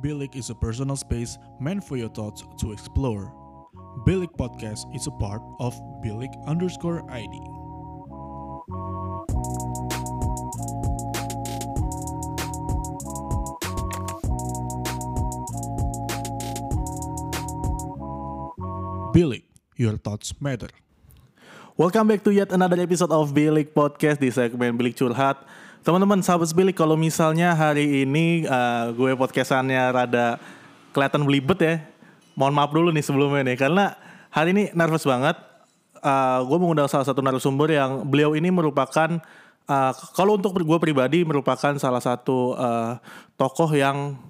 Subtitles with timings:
[0.00, 3.34] Bilik is a personal space meant for your thoughts to explore.
[4.08, 7.36] Bilik Podcast is a part of Bilik underscore ID.
[19.12, 19.44] Bilik,
[19.76, 20.72] your thoughts matter.
[21.80, 25.40] Welcome back to yet another episode of Bilik Podcast di segmen Bilik Curhat.
[25.80, 30.36] Teman-teman sahabat Bilik, kalau misalnya hari ini uh, gue podcastannya rada
[30.92, 31.80] kelihatan belibet ya.
[32.36, 33.96] Mohon maaf dulu nih sebelumnya nih, karena
[34.28, 35.40] hari ini nervous banget.
[36.04, 39.16] Uh, gue mengundang salah satu narasumber yang beliau ini merupakan
[39.64, 43.00] uh, kalau untuk gue pribadi merupakan salah satu uh,
[43.40, 44.20] tokoh yang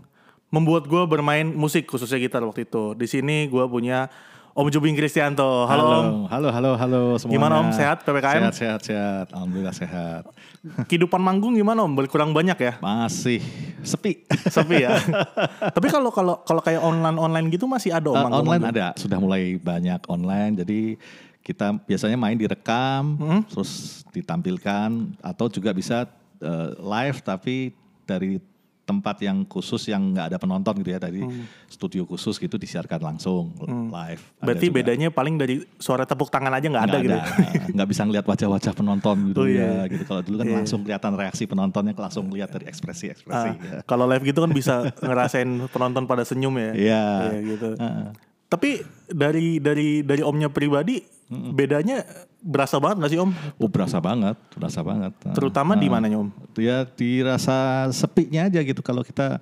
[0.54, 2.94] membuat gue bermain musik khususnya gitar waktu itu.
[2.94, 4.06] Di sini gue punya
[4.50, 5.46] Om Jubing Kristianto.
[5.64, 6.06] Halo, Om.
[6.26, 7.34] Halo, halo, halo semuanya.
[7.38, 7.68] Gimana Om?
[7.70, 8.42] Sehat PPKM?
[8.42, 9.26] Sehat, sehat, sehat.
[9.30, 10.26] Alhamdulillah sehat.
[10.90, 11.94] Kehidupan manggung gimana Om?
[11.94, 12.72] Berkurang banyak ya?
[12.82, 13.38] Masih
[13.86, 14.26] sepi.
[14.54, 14.98] Sepi ya.
[15.76, 18.42] Tapi kalau kalau kalau kayak online online gitu masih ada Om Uh, manggung?
[18.44, 20.58] online ada, sudah mulai banyak online.
[20.58, 20.98] Jadi
[21.40, 23.40] kita biasanya main direkam, Hmm?
[23.46, 24.90] terus ditampilkan,
[25.22, 26.10] atau juga bisa
[26.42, 27.70] uh, live tapi
[28.02, 28.42] dari
[28.90, 31.22] tempat yang khusus yang nggak ada penonton gitu ya dari
[31.66, 33.54] studio khusus gitu disiarkan langsung
[33.88, 34.18] live.
[34.18, 34.42] Ada Hmm.
[34.42, 34.76] Berarti juga.
[34.76, 37.14] bedanya paling dari suara tepuk tangan aja nggak ada nggak gitu.
[37.14, 37.70] ada.
[37.70, 39.86] nggak bisa ngeliat wajah-wajah penonton Oh, gitu iya.
[39.86, 40.56] ya gitu kalau dulu kan Iya.
[40.58, 44.74] langsung kelihatan reaksi penontonnya langsung lihat dari ekspresi ekspresi Ah, Kalau live gitu kan bisa
[44.98, 46.70] ngerasain penonton pada senyum ya.
[46.72, 47.04] Iya.
[47.28, 47.68] Iya, gitu.
[47.76, 48.08] Heeh.
[48.50, 50.98] Tapi dari dari dari Omnya pribadi
[51.30, 52.02] bedanya
[52.42, 53.30] berasa banget nggak sih Om?
[53.62, 55.14] oh berasa banget berasa banget.
[55.22, 56.28] Nah, Terutama di nah, mananya Om?
[56.58, 58.82] ya dirasa sepinya aja gitu.
[58.82, 59.38] Kalau kita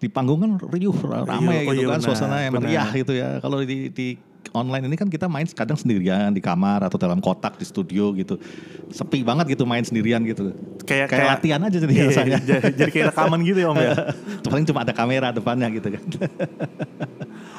[0.00, 3.40] di panggung kan riuh ramai oh gitu iya kan benar, suasana yang meriah gitu ya.
[3.40, 7.54] Kalau di, di online ini kan kita main kadang sendirian di kamar atau dalam kotak
[7.54, 8.40] di studio gitu
[8.88, 10.50] sepi banget gitu main sendirian gitu
[10.82, 13.78] Kayak- kayak, kayak- latihan aja jadi Iya, rasanya jadi, jadi kayak rekaman gitu ya Om
[13.78, 13.92] ya.
[14.50, 16.02] paling cuma ada kamera depannya gitu kan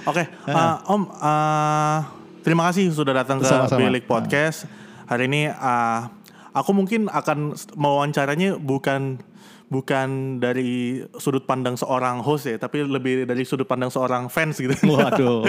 [0.01, 1.99] Oke, uh, Om, uh,
[2.41, 3.85] terima kasih sudah datang ke Sama-sama.
[3.85, 4.65] Bilik Podcast.
[5.05, 6.09] Hari ini uh,
[6.51, 9.21] aku mungkin akan mewawancaranya bukan
[9.71, 14.75] bukan dari sudut pandang seorang host ya, tapi lebih dari sudut pandang seorang fans gitu.
[14.91, 15.47] waduh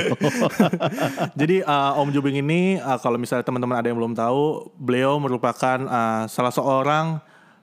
[1.41, 5.78] Jadi uh, Om Jubing ini uh, kalau misalnya teman-teman ada yang belum tahu, beliau merupakan
[5.91, 7.19] uh, salah seorang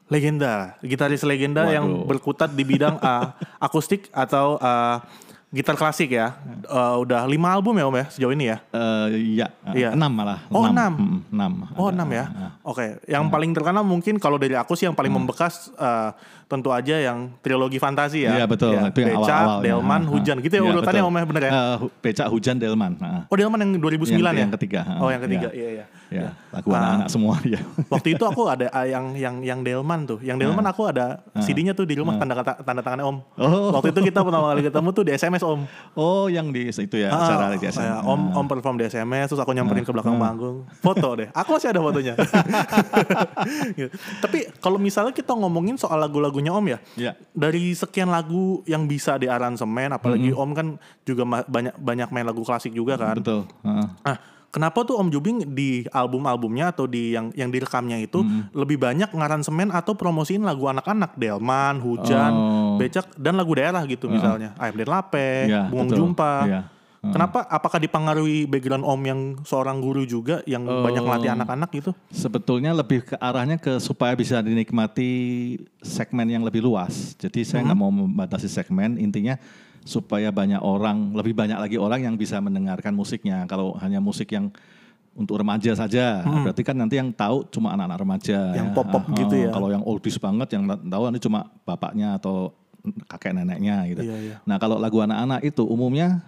[0.10, 2.08] legenda, gitaris legenda yang Waduh.
[2.10, 3.32] berkutat di bidang uh,
[3.66, 5.00] akustik atau uh,
[5.50, 6.38] gitar klasik ya.
[6.70, 8.58] Uh, udah lima album ya Om ya sejauh ini ya.
[8.70, 9.90] Eh, iya, Iya.
[9.98, 10.46] enam malah.
[10.54, 10.94] Oh, enam.
[10.94, 11.52] Mm, enam.
[11.74, 12.26] Oh enam ya.
[12.30, 12.52] ah.
[12.62, 16.14] Oke, yang paling terkenal mungkin kalau dari aku sih yang paling membekas uh,
[16.50, 18.42] tentu aja yang trilogi fantasi ya.
[18.42, 19.64] Iya betul, Ya, itu yang Becak, awal-awalnya.
[19.64, 20.12] Delman, Ah, ah.
[20.12, 21.04] Hujan gitu ya Iya, urutannya.
[21.06, 21.52] Om ya bener ya.
[22.02, 22.92] Becak Hujan Delman.
[23.00, 23.22] ah.
[23.30, 24.42] Oh Delman yang 2009 yang, ya?
[24.44, 24.80] yang ketiga.
[24.84, 24.98] ah.
[24.98, 25.62] Oh yang ketiga, Iya.
[25.62, 25.86] iya iya.
[26.10, 26.82] Ya, lagu Ah.
[26.82, 27.62] anak-anak semua ya.
[27.94, 30.18] Waktu itu aku ada ah, yang yang yang Delman tuh.
[30.20, 33.18] Yang Delman aku ada CD-nya tuh di rumah tanda kata- tanda tangannya Om.
[33.38, 33.70] Oh.
[33.72, 35.70] Waktu itu kita pertama kali ketemu tuh di SMS Om.
[35.94, 37.78] Oh, yang di itu ya Ah, acara di SM.
[37.78, 39.96] kayak Om Om perform di SMS terus aku nyamperin ke Ah.
[39.96, 40.66] belakang panggung.
[40.76, 41.30] Foto deh.
[41.32, 42.14] Aku masih ada fotonya.
[43.72, 43.90] Gitu.
[44.20, 46.02] Tapi kalau misalnya kita ngomongin soal
[46.40, 46.80] lagu-lagunya Om ya.
[46.96, 47.12] Iya.
[47.36, 50.42] Dari sekian lagu yang bisa di aransemen apalagi Mm-hmm.
[50.42, 50.68] Om kan
[51.04, 53.20] juga banyak banyak main lagu klasik juga kan.
[53.20, 53.44] Betul.
[53.64, 53.88] ah.
[54.06, 54.18] Ah,
[54.50, 58.56] kenapa tuh Om Jubing di album-albumnya atau di yang yang direkamnya itu Mm-hmm.
[58.56, 62.76] lebih banyak ngaransemen atau promosiin lagu anak-anak, Delman, Hujan, Oh.
[62.80, 66.00] Becak dan lagu daerah gitu misalnya, Ayam Den Lape, Bungong betul.
[66.00, 66.34] Jumpa.
[66.48, 66.62] Iya.
[67.00, 67.16] Heeh.
[67.16, 67.48] Kenapa?
[67.48, 71.92] Apakah dipengaruhi background Om yang seorang guru juga yang banyak melatih anak-anak gitu?
[72.12, 75.12] Sebetulnya lebih ke arahnya ke supaya bisa dinikmati
[75.80, 77.16] segmen yang lebih luas.
[77.16, 79.40] Jadi saya nggak mau membatasi segmen, intinya
[79.88, 83.48] supaya banyak orang, lebih banyak lagi orang yang bisa mendengarkan musiknya.
[83.48, 84.52] Kalau hanya musik yang
[85.16, 88.40] untuk remaja saja, berarti kan nanti yang tahu cuma anak-anak remaja.
[88.60, 88.76] Yang ya.
[88.76, 89.44] pop-pop Ah, gitu ah.
[89.48, 89.50] ya.
[89.56, 92.52] Kalau yang oldies banget, yang tahu nanti cuma bapaknya atau
[93.08, 94.02] kakek neneknya gitu.
[94.04, 94.36] Iya, iya.
[94.48, 96.24] Nah kalau lagu anak-anak itu umumnya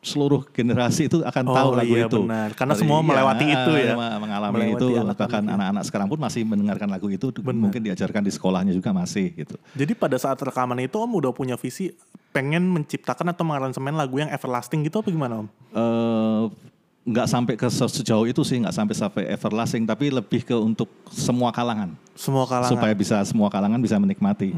[0.00, 2.18] seluruh generasi itu akan Oh, tahu lagu iya, itu.
[2.20, 2.48] benar.
[2.52, 3.92] Karena semua melewati itu ya.
[4.16, 8.30] Mengalami Melewati itu anak-anak bahkan anak-anak sekarang pun masih mendengarkan lagu itu mungkin diajarkan di
[8.30, 9.54] sekolahnya juga masih gitu.
[9.72, 11.92] Jadi pada saat rekaman itu Om udah punya visi
[12.30, 15.48] pengen menciptakan atau mengaransemen lagu yang everlasting gitu apa gimana Om?
[15.72, 16.42] eh
[17.02, 20.86] nggak sampai ke se- sejauh itu sih nggak sampai sampai everlasting tapi lebih ke untuk
[21.08, 22.70] semua kalangan Semua kalangan.
[22.70, 24.54] supaya bisa semua kalangan bisa menikmati.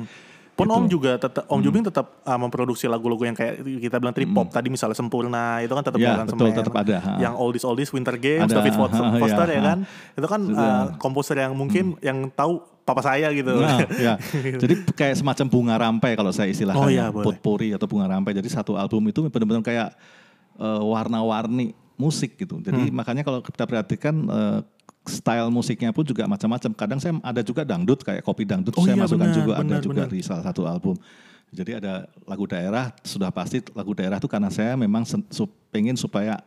[0.55, 0.77] Pun Gitu.
[0.77, 4.47] Om juga tetap Om Jubing tetap uh, memproduksi lagu-lagu yang kayak kita bilang trip pop
[4.49, 6.47] tadi misalnya Sempurna itu kan tetap Ya, aransemen.
[6.47, 7.13] betul, tetap ada, ha.
[7.19, 9.67] Yang oldies oldies Winter Games Ada, David Foster, ha, Foster ya, ya ha.
[9.67, 9.79] kan.
[10.15, 13.51] Itu kan uh, komposer yang mungkin yang tahu papa saya gitu.
[13.51, 14.15] Nah, ya.
[14.55, 17.35] Jadi kayak semacam bunga rampai kalau saya istilahkan Oh, iya, ya, boleh.
[17.35, 18.31] potpourri atau bunga rampai.
[18.33, 19.89] Jadi satu album itu benar-benar kayak
[20.55, 22.59] eh, warna-warni musik gitu.
[22.59, 22.95] Jadi Hmm.
[22.95, 24.59] makanya kalau kita perhatikan eh,
[25.05, 26.71] style musiknya pun juga macam-macam.
[26.73, 29.69] Kadang saya ada juga dangdut kayak kopi dangdut Oh saya iya, masukkan benar, juga benar,
[29.69, 30.13] ada juga benar.
[30.13, 30.97] di salah satu album.
[31.55, 35.07] Jadi ada lagu daerah sudah pasti lagu daerah itu karena saya memang
[35.71, 36.41] pengen supaya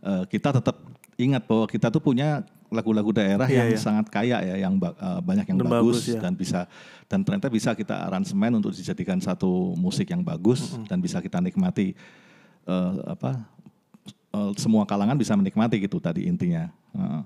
[0.00, 0.80] eh, kita tetap
[1.20, 2.40] ingat bahwa kita tuh punya
[2.72, 3.78] lagu-lagu daerah Iya, yang iya.
[3.78, 6.20] sangat kaya ya, yang eh, banyak yang Dan bagus, bagus, ya.
[6.22, 6.60] dan bisa
[7.06, 11.92] dan ternyata bisa kita aransemen untuk dijadikan satu musik yang bagus dan bisa kita nikmati
[12.66, 13.44] eh, apa
[14.34, 16.70] eh, semua kalangan bisa menikmati gitu tadi intinya.
[16.96, 17.22] Heeh.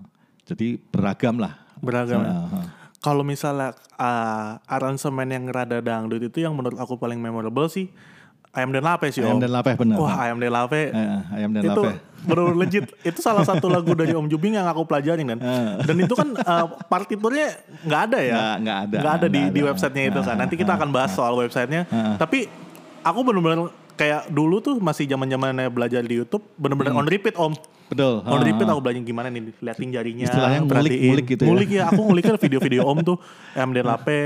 [0.51, 1.55] Jadi beragam lah.
[1.79, 2.21] Beragam.
[2.21, 2.65] Heeh.
[2.99, 7.89] Kalau misalnya uh, aransemen yang rada dangdut itu yang menurut aku paling memorable sih
[8.51, 9.41] Ayam dan Lape sih Ayam Om.
[9.41, 9.97] dan Lape benar.
[9.97, 11.93] Wah Ayam dan Lape Eh, ayam dan itu lape.
[12.21, 12.85] benar legit.
[13.01, 15.39] Itu salah satu lagu dari Om Jubing yang aku pelajarin kan.
[15.81, 18.35] Dan itu kan uh, partiturnya nggak ada ya.
[18.59, 18.97] Nggak- ada.
[18.99, 19.69] Nggak ada di, Nggak di ada.
[19.71, 20.37] websitenya itu kan.
[20.37, 21.87] Nanti kita akan bahas soal websitenya.
[22.19, 22.51] Tapi
[23.01, 27.01] aku benar-benar kayak dulu tuh masih zaman zamannya belajar di YouTube benar-benar Hmm.
[27.01, 27.55] on repeat Om.
[27.91, 28.23] Betul.
[28.23, 28.73] On repeat ah.
[28.73, 30.25] aku belajar gimana nih liatin jarinya.
[30.25, 31.49] Istilahnya ngulik- ngulik gitu ya.
[31.51, 33.17] Ngulik ya, aku nguliknya video-video Om tuh
[33.53, 34.21] MD Lape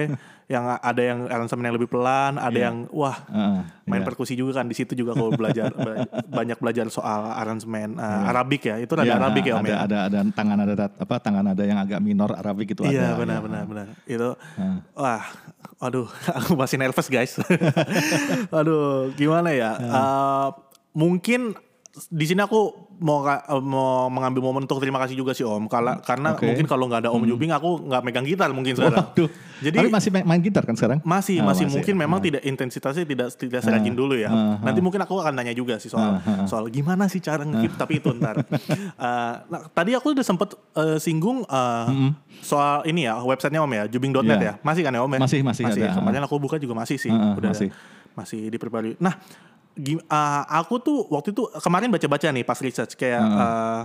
[0.44, 2.68] yang ada yang aransemen yang lebih pelan, ada Iya.
[2.68, 4.06] yang wah Ah, main iya.
[4.06, 8.60] perkusi juga kan di situ juga aku belajar ba- banyak belajar soal aransemen uh, Arabik
[8.62, 11.44] ya itu rada Iya, Arabik ya om ada, ya ada ada tangan ada apa tangan
[11.48, 13.24] ada yang agak minor Arabik itu iya ada.
[13.24, 13.40] benar ya.
[13.40, 14.28] benar benar itu
[14.92, 15.24] wah
[15.80, 17.40] aduh aku masih nervous guys
[18.50, 20.48] aduh gimana ya Uh,
[20.92, 21.56] mungkin
[21.94, 22.60] di sini aku
[22.96, 26.42] mau uh, mau mengambil momen untuk terima kasih juga sih om Kala, karena Oke.
[26.42, 26.48] Hmm.
[26.50, 29.30] mungkin kalau nggak ada om Jubing aku nggak megang gitar mungkin sekarang Waduh.
[29.58, 30.98] jadi Tapi masih main, main gitar kan sekarang?
[31.00, 34.26] Masih, Ah, masih, mungkin memang tidak intensitasnya tidak tidak serajin dulu ya.
[34.26, 37.78] ah, Nanti mungkin aku akan nanya juga sih soal Ah, soal gimana sih cara ngekip
[37.78, 38.42] tapi itu ntar.
[38.94, 41.86] Eh, nah, tadi aku udah sempet eh, singgung eh,
[42.40, 44.50] soal ini ya websitenya Om ya, jubing.net Iya.
[44.50, 44.52] ya.
[44.60, 45.20] Masih kan ya Om ya?
[45.22, 45.94] Masih, masih ada.
[45.94, 47.10] Kemarin aku buka juga masih sih.
[47.10, 47.68] Ah, ah, udah masih.
[48.14, 48.94] masih diperbarui.
[48.98, 49.18] Nah,
[49.76, 53.82] eh, aku tuh waktu itu kemarin baca-baca nih pas research kayak eh,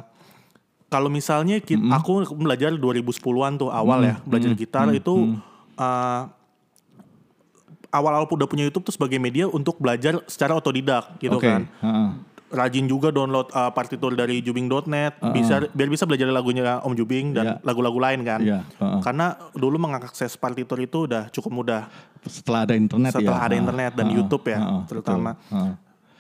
[0.90, 5.38] kalau misalnya ki- aku belajar 2010-an tuh awal ya, belajar gitar itu
[5.76, 6.24] eh,
[7.90, 11.50] awal-awal udah punya YouTube tuh sebagai media untuk belajar secara otodidak gitu Oke.
[11.50, 11.66] kan.
[11.82, 12.10] heeh.
[12.50, 17.46] Rajin juga download uh, partitur dari jubing.net bisa biar bisa belajar lagunya Om Jubing dan
[17.46, 17.56] Iya.
[17.62, 18.42] lagu-lagu lain kan.
[18.42, 19.02] Iya, heeh.
[19.02, 21.82] Karena dulu mengakses partitur itu udah cukup mudah
[22.20, 23.48] Setelah ada internet setelah ya.
[23.48, 25.38] ada internet dan heeh, YouTube ya heeh, terutama.
[25.48, 25.74] heeh.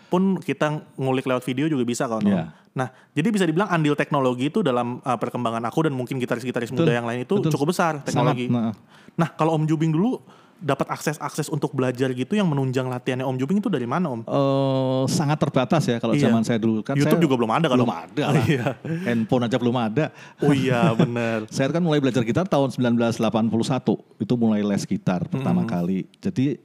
[0.08, 2.22] Pun kita ngulik lewat video juga bisa kan.
[2.22, 2.54] Iya.
[2.70, 6.94] Nah, jadi bisa dibilang andil teknologi itu dalam uh, perkembangan aku dan mungkin gitaris-gitaris muda
[6.94, 7.52] yang lain itu betul.
[7.52, 8.48] cukup besar teknologi.
[8.48, 8.74] Sangat, heeh.
[9.18, 10.22] Nah, kalau Om Jubing dulu
[10.59, 14.21] dapat akses-akses untuk belajar gitu yang menunjang latihannya Om Jubing itu dari mana Om?
[14.23, 16.27] Eh, sangat terbatas ya kalau Iya.
[16.27, 17.75] zaman saya dulu kan YouTube saya juga belum ada kan?
[17.79, 18.44] belum ada lah.
[18.44, 18.65] Iya.
[19.07, 20.06] handphone aja belum ada
[20.39, 21.47] Oh iya bener.
[21.56, 23.15] saya kan mulai belajar gitar tahun 1981
[24.19, 26.59] itu mulai les gitar pertama kali jadi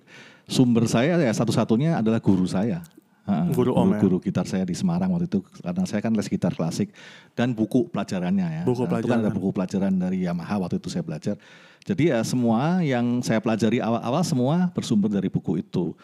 [0.45, 2.83] sumber saya ya satu-satunya adalah guru saya
[3.25, 3.99] Guru Om ya?
[3.99, 6.93] guru gitar saya di Semarang waktu itu karena saya kan les gitar klasik
[7.33, 9.33] dan buku pelajarannya ya Buku Nah, itu kan ada pelajaran.
[9.33, 11.35] buku pelajaran dari Yamaha waktu itu saya belajar
[11.81, 15.97] jadi ya semua yang saya pelajari awal-awal semua bersumber dari buku itu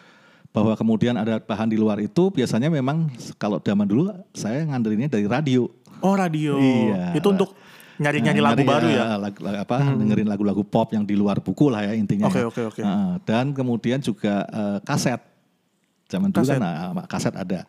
[0.51, 3.07] bahwa kemudian ada bahan di luar itu biasanya memang
[3.37, 5.69] kalau zaman dulu saya ngandelinnya dari radio
[6.01, 6.57] Oh radio.
[6.57, 7.13] Iya.
[7.13, 7.53] Itu untuk
[7.97, 9.05] nyari-nyari Nah, lagu nyari, baru ya?
[9.15, 12.25] lagu- lagu- apa dengerin lagu-lagu pop yang di luar buku lah ya intinya.
[12.25, 12.49] Oke, ya.
[12.49, 12.81] oke, oke.
[12.81, 15.21] Heeh, dan kemudian juga eh, kaset.
[16.11, 16.59] Zaman dulu Kaset.
[16.59, 17.61] kan nah, kaset ada.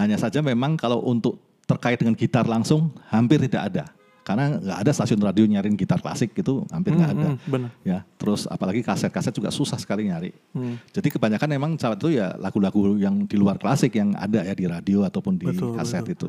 [0.00, 1.36] Hanya saja memang kalau untuk
[1.68, 3.84] terkait dengan gitar langsung hampir tidak ada.
[4.24, 7.28] Karena nggak ada stasiun radio nyariin gitar klasik gitu hampir nggak ada.
[7.32, 7.70] Hmm, bener.
[7.80, 10.36] Ya, terus apalagi kaset-kaset juga susah sekali nyari.
[10.52, 10.76] Hmm.
[10.92, 14.68] Jadi kebanyakan memang saat itu ya lagu-lagu yang di luar klasik yang ada ya di
[14.68, 16.28] radio ataupun di Betul, kaset itu.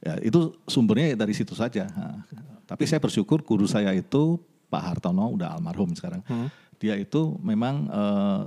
[0.00, 1.88] Ya, itu sumbernya dari situ saja.
[1.92, 2.24] Nah,
[2.64, 4.40] tapi saya bersyukur guru saya itu
[4.72, 6.24] Pak Hartono udah almarhum sekarang.
[6.24, 6.48] Hmm.
[6.80, 8.40] Dia itu memang eh,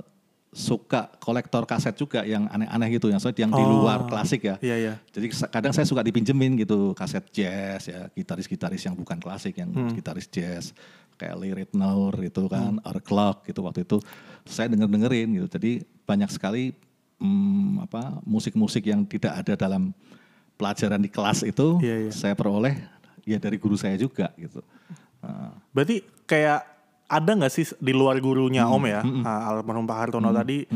[0.49, 3.85] suka kolektor kaset juga yang aneh-aneh gitu yang soalnya yang di Oh.
[3.85, 4.57] luar klasik ya.
[4.57, 4.93] Iya iya.
[5.13, 9.93] Jadi kadang saya suka dipinjemin gitu kaset jazz ya, gitaris-gitaris yang bukan klasik, yang Hmm.
[9.93, 10.73] gitaris jazz
[11.19, 14.01] kayak Lee Ritenour gitu kan, Clark gitu waktu itu
[14.41, 15.47] saya denger dengerin gitu.
[15.53, 15.71] Jadi
[16.03, 16.73] banyak sekali
[17.19, 19.91] hmm, apa musik-musik yang tidak ada dalam
[20.55, 22.11] pelajaran di kelas itu Iya, iya.
[22.11, 22.79] saya peroleh
[23.21, 24.63] ya dari guru saya juga gitu.
[25.19, 26.78] Nah, Berarti kayak
[27.09, 30.69] ada nggak sih di luar gurunya Om ya, ah, almarhum Pak Hartono tadi,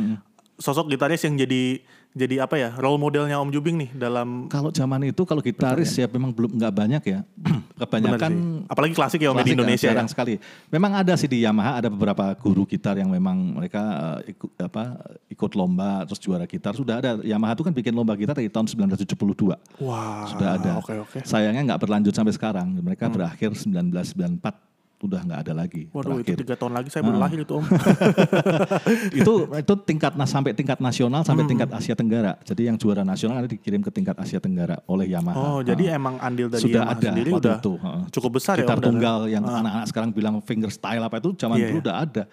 [0.57, 1.77] sosok gitaris yang jadi
[2.13, 6.05] jadi apa ya role modelnya Om Jubing nih dalam kalau zaman itu kalau gitaris ya
[6.05, 7.19] memang belum nggak banyak ya.
[7.81, 10.13] Kebanyakan apalagi klasik ya Om di Klasik, Indonesia jarang ya.
[10.13, 10.33] sekali.
[10.69, 13.81] Memang ada sih di Yamaha ada beberapa guru gitar yang memang mereka
[14.21, 17.17] eh, ikut apa ikut lomba terus juara gitar sudah ada.
[17.25, 20.71] Yamaha itu kan bikin lomba gitar dari tahun 1972 Wah, sudah ada.
[20.85, 21.17] Oke oke.
[21.25, 22.77] Sayangnya nggak berlanjut sampai sekarang.
[22.77, 24.72] Mereka berakhir 1994
[25.03, 25.91] udah nggak ada lagi.
[25.91, 26.37] Waduh itu terakhir.
[26.41, 27.65] tiga tahun lagi saya baru lahir itu Om.
[29.19, 32.39] itu itu tingkat sampai tingkat nasional sampai tingkat Asia Tenggara.
[32.41, 35.35] Jadi yang juara nasional nanti dikirim ke tingkat Asia Tenggara oleh Yamaha.
[35.35, 37.73] oh jadi emang andil dari sudah Yamaha ada sendiri waktu udah itu.
[37.75, 38.01] heeh.
[38.11, 41.67] cukup besar gitar ya dan- tunggal yang anak-anak sekarang bilang fingerstyle apa itu zaman Iya,
[41.67, 41.83] dulu iya.
[41.83, 42.23] udah ada.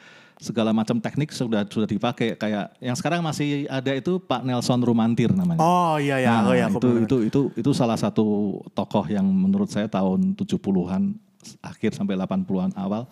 [0.40, 5.28] segala macam teknik sudah sudah dipakai kayak yang sekarang masih ada itu Pak Nelson Rumantir
[5.36, 5.60] namanya.
[5.60, 9.20] Oh iya ya, Nah, oh ya aku itu, itu itu itu salah satu tokoh yang
[9.28, 11.12] menurut saya tahun 70-an
[11.60, 13.08] akhir sampai 80-an awal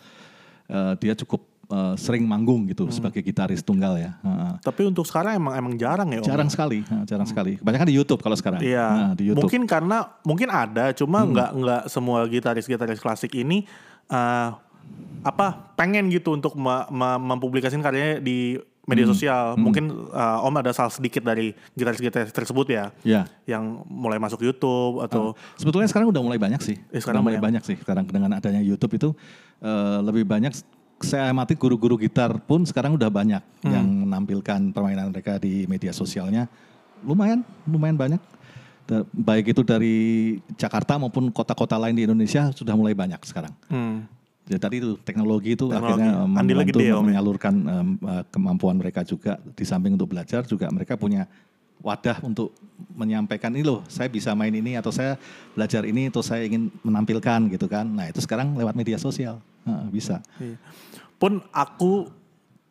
[0.67, 2.93] eh, dia cukup eh, sering manggung gitu Hmm.
[2.93, 4.17] sebagai gitaris tunggal ya.
[4.21, 4.53] Heeh.
[4.61, 6.21] Tapi untuk sekarang emang emang jarang ya.
[6.21, 6.27] Om?
[6.27, 7.57] Jarang sekali, ha, jarang sekali.
[7.57, 8.61] Kebanyakan di YouTube kalau sekarang.
[8.61, 8.87] Iya.
[8.89, 9.45] Nah, di YouTube.
[9.45, 13.69] Mungkin karena mungkin ada, cuma nggak nggak semua gitaris-gitaris klasik ini
[14.09, 14.49] eh,
[15.21, 18.57] apa pengen gitu untuk me- me- mempublikasikan karyanya di
[18.89, 19.55] media sosial.
[19.55, 23.29] Mungkin eh, Om ada salah sedikit dari gitaris-gitaris tersebut ya, Ya.
[23.45, 26.77] yang mulai masuk YouTube atau Sebetulnya sekarang udah mulai banyak sih.
[26.89, 27.77] Eh, sekarang udah mulai banyak sih.
[27.77, 29.09] Sekarang dengan adanya YouTube itu
[29.61, 30.57] eh, lebih banyak.
[30.99, 33.71] Saya amati guru-guru gitar pun sekarang udah banyak Hmm.
[33.71, 36.49] yang menampilkan permainan mereka di media sosialnya.
[37.07, 38.19] Lumayan, lumayan banyak.
[39.13, 39.97] Baik itu dari
[40.57, 43.53] Jakarta maupun kota-kota lain di Indonesia sudah mulai banyak sekarang.
[43.69, 44.09] Hmm.
[44.49, 45.85] Jadi tadi itu teknologi itu Teknologi.
[45.85, 47.05] akhirnya eh, membantu gede ya, ya?
[47.05, 51.29] menyalurkan eh, kemampuan mereka juga di samping untuk belajar juga mereka punya
[51.79, 52.57] wadah untuk
[52.97, 55.15] menyampaikan ini loh saya bisa main ini atau saya
[55.55, 57.87] belajar ini atau saya ingin menampilkan gitu kan.
[57.87, 59.39] Nah itu sekarang lewat media sosial
[59.69, 60.25] Nah, bisa.
[60.41, 60.57] Iya.
[61.21, 62.09] Pun aku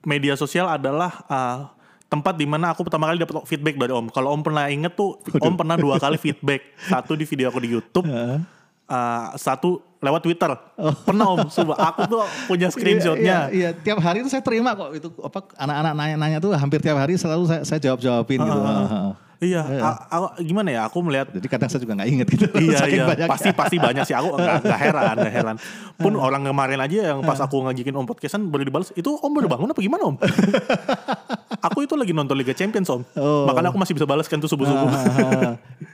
[0.01, 1.69] media sosial adalah uh,
[2.09, 4.09] tempat di mana aku pertama kali dapat feedback dari Om.
[4.09, 6.73] Kalau Om pernah inget tuh, Om pernah dua kali feedback.
[6.89, 8.09] Satu di video aku di YouTube,
[8.87, 10.51] uh, satu lewat Twitter.
[11.03, 11.77] Pernah Om, sumpah.
[11.87, 13.49] Aku tuh punya screenshotnya.
[13.49, 16.95] Iya, iya, tiap hari itu saya terima kok itu apa anak-anak nanya-nanya tuh hampir tiap
[16.95, 18.59] hari selalu saya, saya jawab-jawabin gitu.
[18.59, 19.11] Heeh.
[19.37, 20.81] Iya, a- a- gimana ya?
[20.85, 22.45] Aku melihat Jadi kadang saya juga nggak inget gitu.
[22.57, 25.55] Iya iya pasti pasti banyak sih aku nggak heran nggak heran
[25.93, 29.45] pun orang kemarin aja yang pas aku ngajakin om podcastan baru dibalas itu om baru
[29.45, 30.17] bangun apa gimana om
[31.69, 33.45] aku itu lagi nonton Liga Champions om Oh.
[33.45, 34.89] makanya aku masih bisa balas kan tuh subuh subuh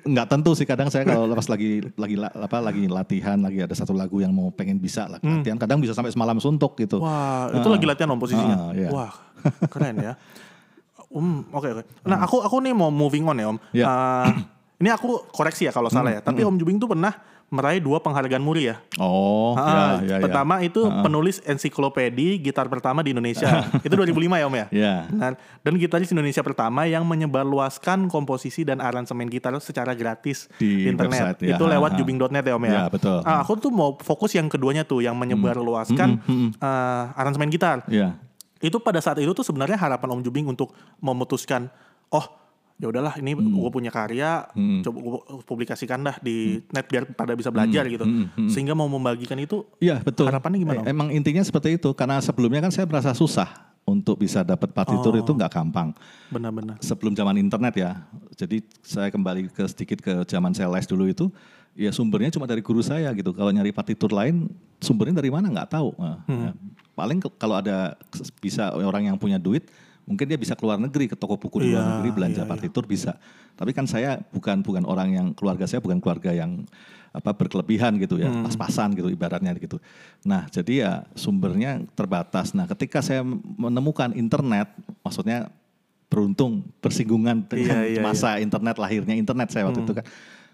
[0.03, 3.71] nggak tentu sih kadang saya kalau pas lagi lagi la- apa lagi latihan lagi ada
[3.71, 6.99] satu lagu yang mau pengen bisa lah latihan kadang bisa sampai semalam suntuk gitu.
[6.99, 7.07] Hmm.
[7.07, 8.57] wah itu lagi latihan om posisinya?
[8.59, 8.89] Ah, iya.
[8.91, 9.13] wah
[9.71, 10.13] keren ya.
[11.13, 11.83] Um oke oke.
[12.03, 13.57] Nah aku aku nih mau moving on ya om.
[13.69, 13.85] Iya.
[13.85, 14.33] Ah,
[14.81, 17.13] ini aku koreksi ya kalau salah Hmm, ya tapi om Jubing tuh pernah
[17.53, 20.25] meraih dua penghargaan muri ya oh ya, ya, ya.
[20.25, 23.69] pertama itu penulis ensiklopedi gitar pertama di Indonesia.
[23.85, 24.65] itu 2005 ya Om ya?
[24.73, 24.95] Ya.
[25.13, 25.29] Nah,
[25.61, 31.37] dan gitaris Indonesia pertama yang menyebarluaskan komposisi dan aransemen gitar secara gratis Di di, internet.
[31.37, 31.55] website, ya.
[31.55, 31.99] Itu lewat Ha, ha.
[32.01, 32.73] jubing.net ya Om ya?
[32.73, 33.17] Ya, betul.
[33.21, 36.09] Ah, aku tuh mau fokus yang keduanya tuh yang menyebarluaskan
[36.57, 37.85] eh, aransemen gitar.
[37.91, 38.17] ya
[38.63, 40.71] Itu pada saat itu tuh sebenarnya harapan Om Jubing untuk
[41.03, 41.67] memutuskan,
[42.09, 42.25] oh
[42.73, 44.43] ya udahlah ini gue punya karya,
[44.81, 48.03] coba gue publikasikan dah di net biar pada bisa belajar gitu.
[48.47, 50.27] Sehingga mau membagikan itu Iya betul.
[50.27, 50.81] Harapannya gimana?
[50.83, 53.47] Eh, Emang intinya seperti itu karena sebelumnya kan saya merasa susah
[53.83, 55.19] untuk bisa dapat partitur Oh.
[55.19, 55.91] itu nggak gampang.
[56.27, 56.79] benar-benar.
[56.79, 57.91] Sebelum zaman internet ya.
[58.33, 61.27] Jadi saya kembali ke sedikit ke zaman saya les dulu itu
[61.73, 63.31] ya sumbernya cuma dari guru saya gitu.
[63.31, 64.49] Kalau nyari partitur lain
[64.79, 65.93] sumbernya dari mana nggak tahu.
[65.99, 66.51] Nah, ya.
[66.93, 67.97] Paling kalau ada
[68.39, 69.67] bisa orang yang punya duit
[70.03, 72.83] mungkin dia bisa keluar negeri ke toko buku di Iya, luar negeri belanja iya, partitur
[72.83, 73.15] bisa.
[73.55, 76.65] Tapi kan saya bukan bukan orang yang keluarga saya bukan keluarga yang
[77.13, 79.77] apa berkelebihan gitu ya, pas-pasan gitu ibaratnya gitu.
[80.25, 82.57] Nah, jadi ya sumbernya terbatas.
[82.57, 83.21] Nah, ketika saya
[83.57, 84.73] menemukan internet,
[85.05, 85.53] maksudnya
[86.09, 90.05] beruntung bersinggungan dengan Iya, iya, masa internet lahirnya internet saya waktu itu kan.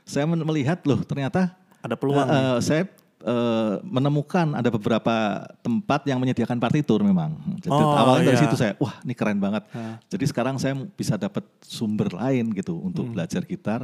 [0.03, 2.27] Saya melihat loh ternyata Ada peluang.
[2.27, 2.84] eh, eh, saya
[3.19, 7.35] eh, menemukan ada beberapa tempat yang menyediakan partitur memang.
[7.59, 8.43] Jadi Oh, awalnya dari iya.
[8.47, 9.63] situ saya, wah ini keren banget.
[10.07, 13.13] Jadi sekarang saya bisa dapat sumber lain gitu untuk Hmm.
[13.19, 13.83] belajar gitar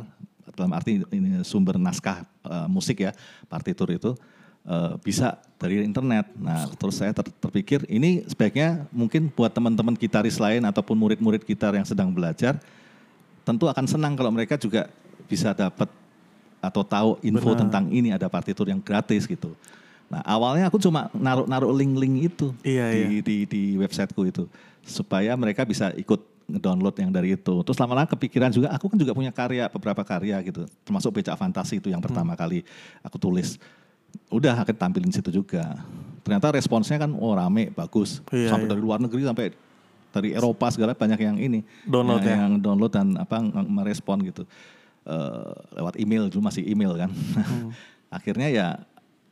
[0.56, 3.12] dalam arti ini sumber naskah eh, musik ya
[3.46, 4.16] partitur itu
[4.66, 6.32] eh, bisa dari internet.
[6.40, 11.76] Nah terus saya ter- terpikir ini sebaiknya mungkin buat teman-teman gitaris lain ataupun murid-murid gitar
[11.76, 12.56] yang sedang belajar
[13.46, 14.90] tentu akan senang kalau mereka juga
[15.30, 15.86] bisa dapat
[16.66, 19.54] atau tahu info tentang ini ada partitur yang gratis gitu.
[20.10, 23.22] Nah awalnya aku cuma naruh-naruh link-link itu Iya, di, iya.
[23.22, 24.46] di di websiteku itu
[24.86, 27.56] supaya mereka bisa ikut ngedownload yang dari itu.
[27.66, 31.82] Terus lama-lama kepikiran juga, aku kan juga punya karya beberapa karya gitu, termasuk becak fantasi
[31.82, 32.62] itu yang pertama kali
[33.02, 33.58] aku tulis.
[34.30, 35.82] Udah aku tampilin situ juga.
[36.22, 38.22] Ternyata responsnya kan oh rame, bagus.
[38.30, 38.72] Iya, sampai iya.
[38.78, 39.46] dari luar negeri sampai
[40.16, 42.38] dari Eropa segala banyak yang ini Download yang, ya?
[42.48, 44.48] yang download dan apa merespon gitu
[45.06, 47.70] Eh, lewat email dulu masih email kan Hmm.
[48.18, 48.68] akhirnya ya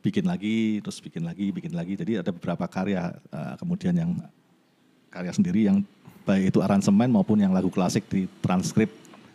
[0.00, 4.14] bikin lagi terus bikin lagi bikin lagi jadi ada beberapa karya eh, kemudian yang
[5.10, 5.82] karya sendiri yang
[6.22, 8.86] baik itu aransemen maupun yang lagu klasik di transkrip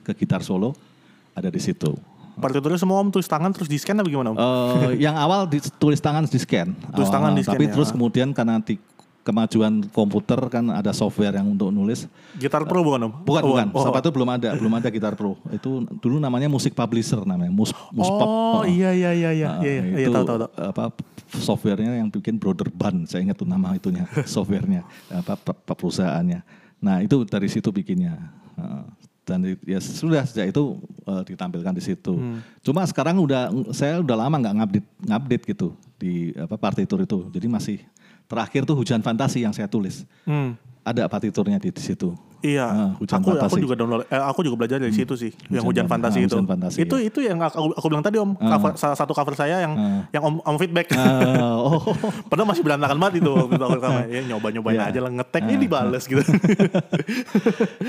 [0.01, 0.71] ke gitar solo
[1.35, 1.91] ada di situ
[2.39, 4.37] Partiturnya semua om tulis tangan terus di scan apa gimana om?
[4.39, 6.71] Eh, yang awal ditulis tangan di scan.
[6.95, 7.73] Tulis tangan di-scan Tapi ya.
[7.75, 8.79] terus kemudian karena di-
[9.29, 12.09] kemajuan komputer kan ada software yang untuk nulis.
[12.33, 13.11] Gitar Pro bukan om?
[13.21, 13.67] Bukan, Oh, bukan.
[13.71, 15.37] Oh, itu belum ada, belum ada gitar pro.
[15.49, 18.25] Itu dulu namanya musik publisher namanya, mus, muspop.
[18.25, 19.49] oh iya iya iya iya.
[19.53, 20.49] Nah, iya, iya, iya, itu tahu tahu tahu.
[20.57, 20.83] apa
[21.29, 24.81] softwarenya yang bikin Brother Band, saya ingat tuh nama itunya, softwarenya,
[25.13, 26.41] apa pe- pe- perusahaannya.
[26.81, 28.17] Nah itu dari situ bikinnya.
[29.21, 32.17] Dan ya sudah sejak itu eh, ditampilkan di situ.
[32.17, 32.41] Hmm.
[32.65, 35.67] Cuma sekarang udah saya udah lama nggak ngupdate ngupdate gitu
[36.01, 37.29] di apa partitur itu.
[37.29, 37.77] Jadi masih
[38.29, 40.05] terakhir tuh hujan fantasi yang saya tulis.
[40.23, 40.53] Hmm.
[40.79, 42.13] Ada partiturnya di, di situ.
[42.39, 43.59] Iya, Ah, Hujan aku aku Fantasi.
[43.59, 46.23] juga download, eh, aku juga belajar dari situ sih, yang Hujan hujan Fan- fantasi ah,
[46.23, 46.31] itu.
[46.31, 47.03] Hujan Fantasi, itu ya.
[47.03, 50.07] itu yang aku, aku bilang tadi om, cover, salah satu cover saya yang Ah.
[50.07, 50.87] yang om, om feedback.
[50.95, 51.83] Ah, oh,
[52.31, 54.03] Padahal masih berantakan banget itu waktu aku rekaman.
[54.07, 54.87] Ya nyoba nyobain Iya.
[54.87, 56.23] aja lah ngetek ini dibales gitu.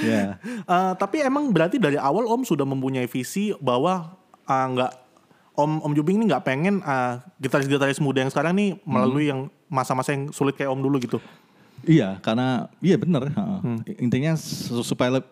[0.02, 0.34] ya.
[0.70, 4.92] Eh, tapi emang berarti dari awal om sudah mempunyai visi bahwa ah, nggak
[5.54, 10.12] om om Jubing ini nggak pengen ah, gitaris-gitaris muda yang sekarang nih melalui yang masa-masa
[10.12, 11.18] yang sulit kayak om dulu gitu.
[11.80, 13.32] Iya, karena iya benar.
[13.32, 13.80] Hmm.
[13.96, 15.28] Intinya su- supaya le-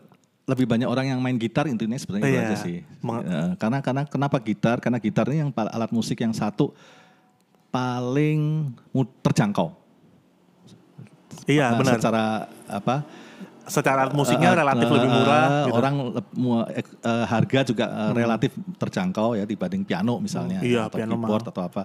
[0.48, 2.42] lebih banyak orang yang main gitar intinya sebenarnya itu Iya.
[2.42, 2.76] aja sih.
[2.98, 4.80] Meng- Ya, karena karena kenapa gitar?
[4.80, 6.72] Karena gitar ini yang alat musik yang satu
[7.68, 8.72] paling
[9.20, 9.76] terjangkau.
[11.44, 11.94] Iya Nah, benar.
[11.96, 12.24] Secara
[12.64, 13.04] apa?
[13.68, 15.46] Secara alat musiknya eh, relatif eh, lebih murah.
[15.46, 15.76] eh, gitu.
[15.76, 15.94] Orang
[16.72, 21.44] eh, eh, harga juga eh, relatif terjangkau ya dibanding piano misalnya Iya, atau piano keyboard
[21.52, 21.82] atau apa.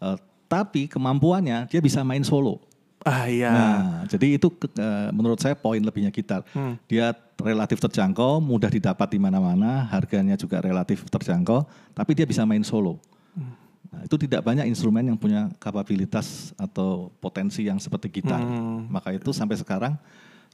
[0.00, 0.16] Eh,
[0.46, 2.62] tapi kemampuannya dia bisa main solo.
[3.06, 3.50] Ah iya.
[3.50, 3.78] Nah,
[4.10, 6.42] jadi itu eh, menurut saya poin lebihnya gitar.
[6.50, 6.74] Hmm.
[6.90, 12.66] Dia relatif terjangkau, mudah didapat di mana-mana, harganya juga relatif terjangkau, tapi dia bisa main
[12.66, 12.98] solo.
[13.38, 13.54] Hmm.
[13.94, 18.42] Nah, itu tidak banyak instrumen yang punya kapabilitas atau potensi yang seperti gitar.
[18.42, 18.90] Hmm.
[18.90, 19.94] Maka itu sampai sekarang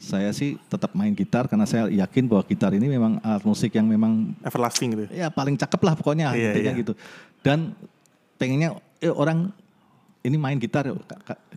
[0.02, 3.86] saya sih tetap main gitar karena saya yakin bahwa gitar ini memang alat musik yang
[3.86, 5.04] memang Everlasting gitu.
[5.14, 6.80] ya paling cakep lah pokoknya Iya, intinya iya.
[6.82, 6.92] gitu.
[7.38, 7.70] Dan
[8.34, 9.54] pengennya eh, orang
[10.22, 10.86] ini main gitar,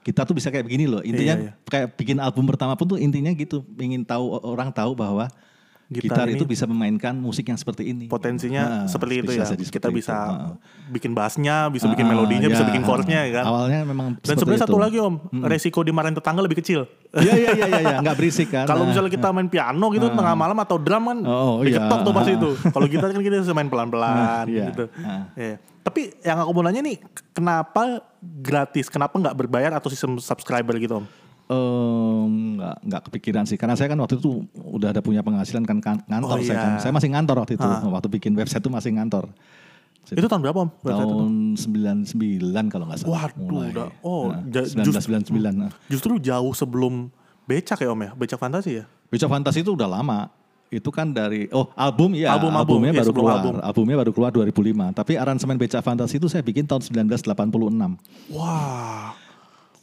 [0.02, 1.02] kita tuh bisa kayak begini loh.
[1.02, 1.70] Intinya Iya, iya.
[1.70, 5.26] kayak bikin album pertama pun tuh intinya gitu, ingin tahu orang tahu bahwa
[5.86, 8.10] Gitar gitar, itu bisa memainkan musik yang seperti ini.
[8.10, 9.46] Potensinya Nah, seperti itu ya.
[9.46, 10.34] bisa jadi Kita seperti bisa itu.
[10.34, 10.54] Heeh.
[10.90, 13.46] bikin bassnya, bisa bikin Ah, melodinya, bisa ya, bikin chordnya ya kan.
[13.46, 16.90] Awalnya memang Dan seperti sebenarnya satu lagi om, resiko dimarahin tetangga lebih kecil.
[17.12, 18.66] Iya iya iya iya, iya, nggak berisik kan.
[18.66, 18.90] Kalau Nah.
[18.90, 21.78] misalnya kita main piano gitu tengah malam atau drum kan Oh, iya.
[21.78, 22.50] diketok tuh pasti itu.
[22.74, 24.66] Kalau gitar kan kita bisa main pelan-pelan Nah, iya.
[24.68, 24.86] gitu.
[24.98, 25.30] Ah.
[25.34, 25.56] Iya.
[25.80, 26.98] Tapi yang aku mau nanya nih,
[27.30, 28.90] kenapa gratis?
[28.90, 31.06] Kenapa nggak berbayar atau sistem subscriber gitu om?
[31.46, 35.78] Em, nggak nggak kepikiran sih karena saya kan waktu itu udah ada punya penghasilan kan
[35.78, 36.64] kan- ngantor Oh, saya iya.
[36.66, 37.86] kan saya masih ngantor waktu itu Ah.
[37.86, 39.30] waktu bikin website itu masih ngantor
[40.08, 40.70] itu tahun berapa om?
[40.80, 42.10] tahun 99
[42.66, 43.70] kalau nggak salah Waduh, mulai.
[43.72, 43.90] udah.
[44.02, 45.72] Oh, Nah, ja- 1999 nah.
[45.86, 47.10] Justru jauh sebelum
[47.44, 48.12] becak ya om ya?
[48.12, 48.86] Becak fantasi ya?
[49.08, 50.30] Becak Fantasi itu udah lama
[50.68, 53.54] itu kan dari oh album ya Album, album, albumnya iya, baru keluar album.
[53.62, 54.54] albumnya baru keluar 2005
[54.92, 57.98] tapi aransemen Becak Fantasi itu saya bikin tahun 1986
[58.30, 59.14] Wah.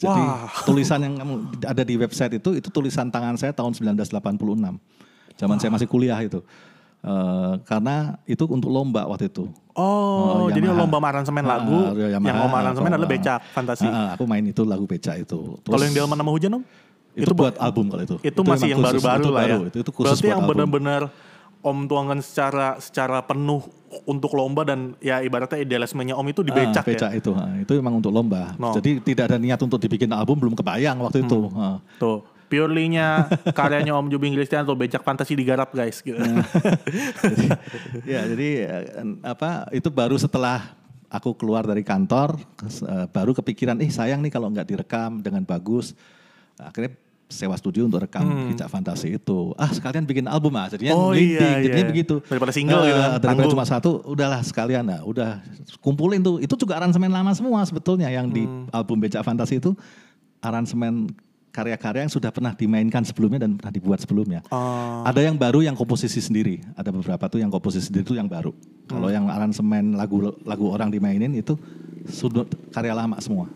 [0.02, 0.50] Jadi Wah.
[0.66, 4.10] tulisan yang kamu ada di website itu itu tulisan tangan saya tahun 1986.
[5.38, 6.42] Zaman saya masih kuliah itu.
[7.02, 9.50] Eh, karena itu untuk lomba waktu itu.
[9.74, 10.80] Oh, Oh, jadi Yamaha.
[10.86, 13.86] lomba aransemen lagu, ah, Yamaha yang om aransemen adalah ah, becak fantasi.
[13.86, 15.58] Ah, aku main itu lagu becak itu.
[15.62, 16.62] Terus Kalau yang Delman nama hujan om?
[17.12, 18.16] itu, buat album kalau itu.
[18.22, 19.48] Itu, masih memang yang baru-baru itu lah ya.
[19.50, 21.00] baru, Itu, itu khusus Berarti buat yang benar-benar
[21.62, 23.62] om tuangkan secara secara penuh
[24.08, 27.18] untuk lomba dan ya ibaratnya idealismenya om itu di becak, ah, becak ya.
[27.22, 28.56] itu, ah, itu memang untuk lomba.
[28.58, 28.74] No.
[28.74, 31.38] Jadi tidak ada niat untuk dibikin album belum kebayang waktu itu.
[31.52, 31.60] Hmm.
[31.60, 31.76] ah.
[32.00, 36.20] Tuh, purely-nya karyanya Om Jubing Christian atau becak fantasi digarap guys gitu.
[36.20, 36.44] Nah.
[38.12, 38.84] ya jadi eh,
[39.24, 40.76] apa itu baru setelah
[41.12, 45.96] aku keluar dari kantor eh, baru kepikiran ih sayang nih kalau nggak direkam dengan bagus
[46.60, 46.96] akhirnya
[47.32, 51.08] sewa studio untuk rekam Kicak Fantasi itu ah sekalian bikin album ah jadinya Hmm.
[51.08, 51.90] Oh, iya, jadinya iya.
[51.90, 55.40] begitu Daripada single gitu kan, daripada cuma satu udahlah sekalian nah udah
[55.80, 58.68] kumpulin tuh itu juga aransemen lama semua sebetulnya yang di Hmm.
[58.68, 59.72] album Becak Fantasi itu
[60.38, 61.08] aransemen
[61.52, 65.76] karya-karya yang sudah pernah dimainkan sebelumnya dan pernah dibuat sebelumnya Oh, ada yang baru yang
[65.76, 66.64] komposisi sendiri.
[66.74, 68.56] Ada beberapa tuh yang komposisi sendiri itu yang baru.
[68.86, 69.16] Kalau Hmm.
[69.20, 71.56] yang aransemen lagu lagu orang dimainin itu
[72.08, 73.52] sudah karya lama semua.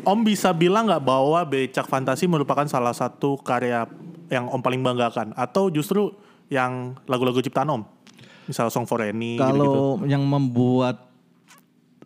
[0.00, 3.84] Om bisa bilang nggak bahwa becak fantasi merupakan salah satu karya
[4.26, 6.14] yang Om paling banggakan atau justru
[6.48, 7.82] yang lagu-lagu ciptaan Om?
[8.44, 9.36] Misal Song for Any.
[9.36, 11.04] Kalau yang membuat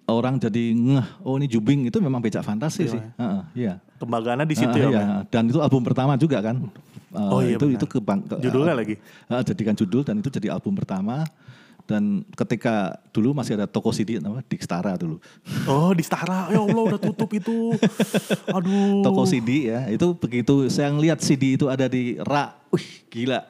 [0.05, 2.99] orang jadi ngeh, oh ini Jubing itu memang becak fantasi sih.
[2.99, 3.75] Heeh, iya.
[3.97, 4.99] Kebanggaannya di situ Ah, ya, iya.
[4.99, 5.07] ya?
[5.31, 6.59] Dan itu album pertama juga kan.
[7.13, 7.77] Eh, Oh iya, itu benar.
[7.77, 8.99] itu kebang- ke- Judulnya lagi.
[8.99, 11.23] Eh, jadikan judul dan itu jadi album pertama.
[11.93, 12.75] Dan ketika
[13.09, 15.21] dulu masih ada toko CD namanya Dikstara dulu.
[15.65, 16.49] Oh, di Stara.
[16.49, 17.77] Ya Allah udah tutup itu.
[18.57, 19.03] Aduh.
[19.03, 23.45] toko CD ya itu begitu saya ngeliat CD itu ada di rak wih gila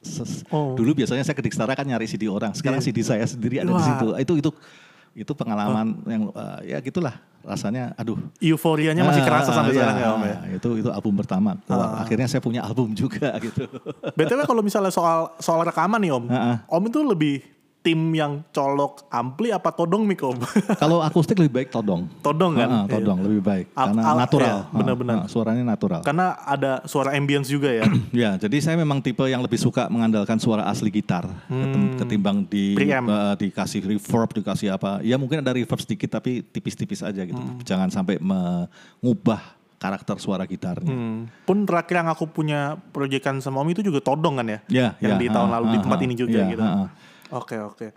[0.00, 0.74] Ses- Oh.
[0.74, 3.74] dulu biasanya saya ke Dikstara kan nyari CD orang sekarang CD saya sendiri ada di
[3.74, 3.82] Wah.
[3.84, 4.50] situ itu itu
[5.16, 9.96] itu pengalaman yang eh, ya gitulah rasanya aduh Euforianya masih kerasa Ah, sampai iya, sekarang
[9.96, 10.36] ya Om ya.
[10.52, 13.66] itu itu album pertama Wah, akhirnya saya punya album juga gitu
[14.12, 16.24] BTW kalau misalnya soal soal rekaman nih Om.
[16.26, 16.56] Heeh.
[16.66, 17.34] Om itu lebih
[17.86, 20.34] tim yang colok ampli apa todong mic Om?
[20.82, 22.90] kalau akustik lebih baik todong todong kan?
[22.90, 25.16] Todong lebih baik Al- karena al- natural iya, benar-benar.
[25.30, 27.86] Suaranya natural Karena ada suara ambience juga ya.
[28.16, 32.74] Ya, jadi saya memang tipe yang lebih suka mengandalkan suara asli gitar ketim- ketimbang di
[32.74, 35.04] eh, dikasih reverb, dikasih apa.
[35.04, 37.38] Ya mungkin ada reverb sedikit tapi tipis-tipis aja gitu.
[37.62, 40.90] Jangan sampai mengubah karakter suara gitarnya.
[40.90, 41.28] Hmm.
[41.44, 44.58] Pun terakhir yang aku punya proyekan sama Om itu juga todong kan ya?
[44.66, 46.62] Ya, yang ya, di tahun ah, lalu di ah, tempat ah, ini juga ya, gitu.
[46.64, 46.88] ah, ah.
[47.30, 47.88] Oke oke.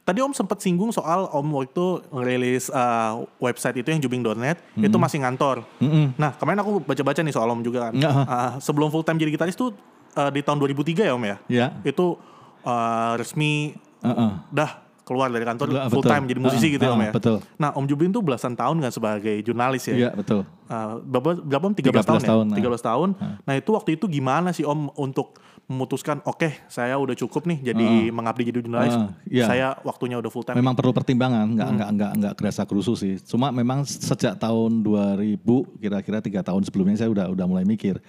[0.00, 4.96] Tadi Om sempat singgung soal Om waktu itu ngerilis uh, website itu yang jubing.net itu
[4.96, 5.62] masih ngantor.
[5.78, 6.16] Mm-mm.
[6.16, 7.94] Nah kemarin aku baca-baca nih soal Om juga kan.
[8.00, 9.76] Uh, sebelum full time jadi gitaris tuh
[10.16, 11.36] uh, di tahun 2003 ya Om ya?
[11.46, 12.16] Ya, Itu
[12.64, 14.40] uh, resmi ah.
[14.48, 17.12] dah keluar dari kantor Betul, full time jadi musisi Ah, gitu ya Om ya?
[17.12, 17.36] betul.
[17.58, 19.94] Nah Om Jubing tuh belasan tahun kan sebagai jurnalis ya?
[20.06, 20.46] Iya, betul.
[20.70, 21.74] Uh, berapa berapa Om?
[21.74, 22.62] 13, 13 tahun, tahun, ya?
[22.62, 22.78] nah.
[22.78, 23.08] 13 tahun.
[23.42, 25.34] Nah, itu waktu itu gimana sih Om untuk
[25.70, 28.90] memutuskan oke, saya udah cukup nih jadi mengabdi jadi jurnalis.
[28.90, 29.46] Ah, iya.
[29.46, 30.58] Saya waktunya udah full time.
[30.58, 31.76] Memang perlu pertimbangan, nggak Hmm.
[31.78, 33.22] nggak nggak nggak kerasa kerusuh sih.
[33.22, 35.38] Cuma memang sejak tahun 2000
[35.78, 38.02] kira-kira tiga tahun sebelumnya saya udah udah mulai mikir.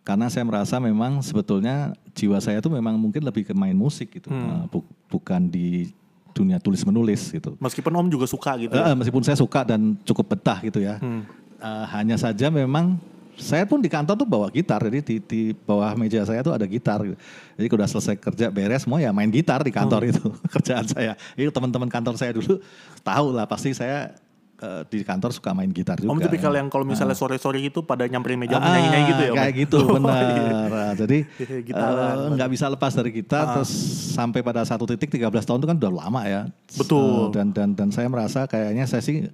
[0.00, 4.28] Karena saya merasa memang sebetulnya jiwa saya tuh memang mungkin lebih ke main musik gitu,
[4.28, 4.44] Hmm.
[4.44, 5.92] Nah, bu- bukan di
[6.30, 7.56] dunia tulis menulis gitu.
[7.56, 8.72] Meskipun Om juga suka gitu.
[8.72, 8.92] Ya.
[8.92, 10.96] meskipun saya suka dan cukup betah gitu ya.
[10.96, 11.24] Hmm.
[11.56, 12.96] Eh, hanya saja memang
[13.40, 16.64] saya pun di kantor tuh bawa gitar, jadi di, di bawah meja saya tuh ada
[16.64, 17.00] gitar.
[17.00, 17.16] gitu.
[17.56, 20.12] Jadi kalau udah selesai kerja beres semua ya main gitar di kantor Hmm.
[20.12, 20.24] itu
[20.54, 21.12] kerjaan saya.
[21.34, 22.60] Itu teman-teman kantor saya dulu
[23.02, 24.12] tahu lah pasti saya
[24.56, 26.10] eh, di kantor suka main gitar juga.
[26.10, 29.36] Om tipikal yang kalau misalnya sore-sore gitu pada nyamperin meja Ah, nyanyi-nyanyi gitu ya Om?
[29.36, 30.20] Kayak gitu, Oh, benar.
[30.20, 30.60] iya.
[30.66, 32.16] Nah, Jadi Iya, gitaran.
[32.18, 33.72] eh, nggak bisa lepas dari gitar terus
[34.10, 36.42] sampai pada satu titik 13 tahun itu kan udah lama ya.
[36.72, 37.32] Betul.
[37.32, 39.24] Eh, dan dan dan saya merasa kayaknya saya sih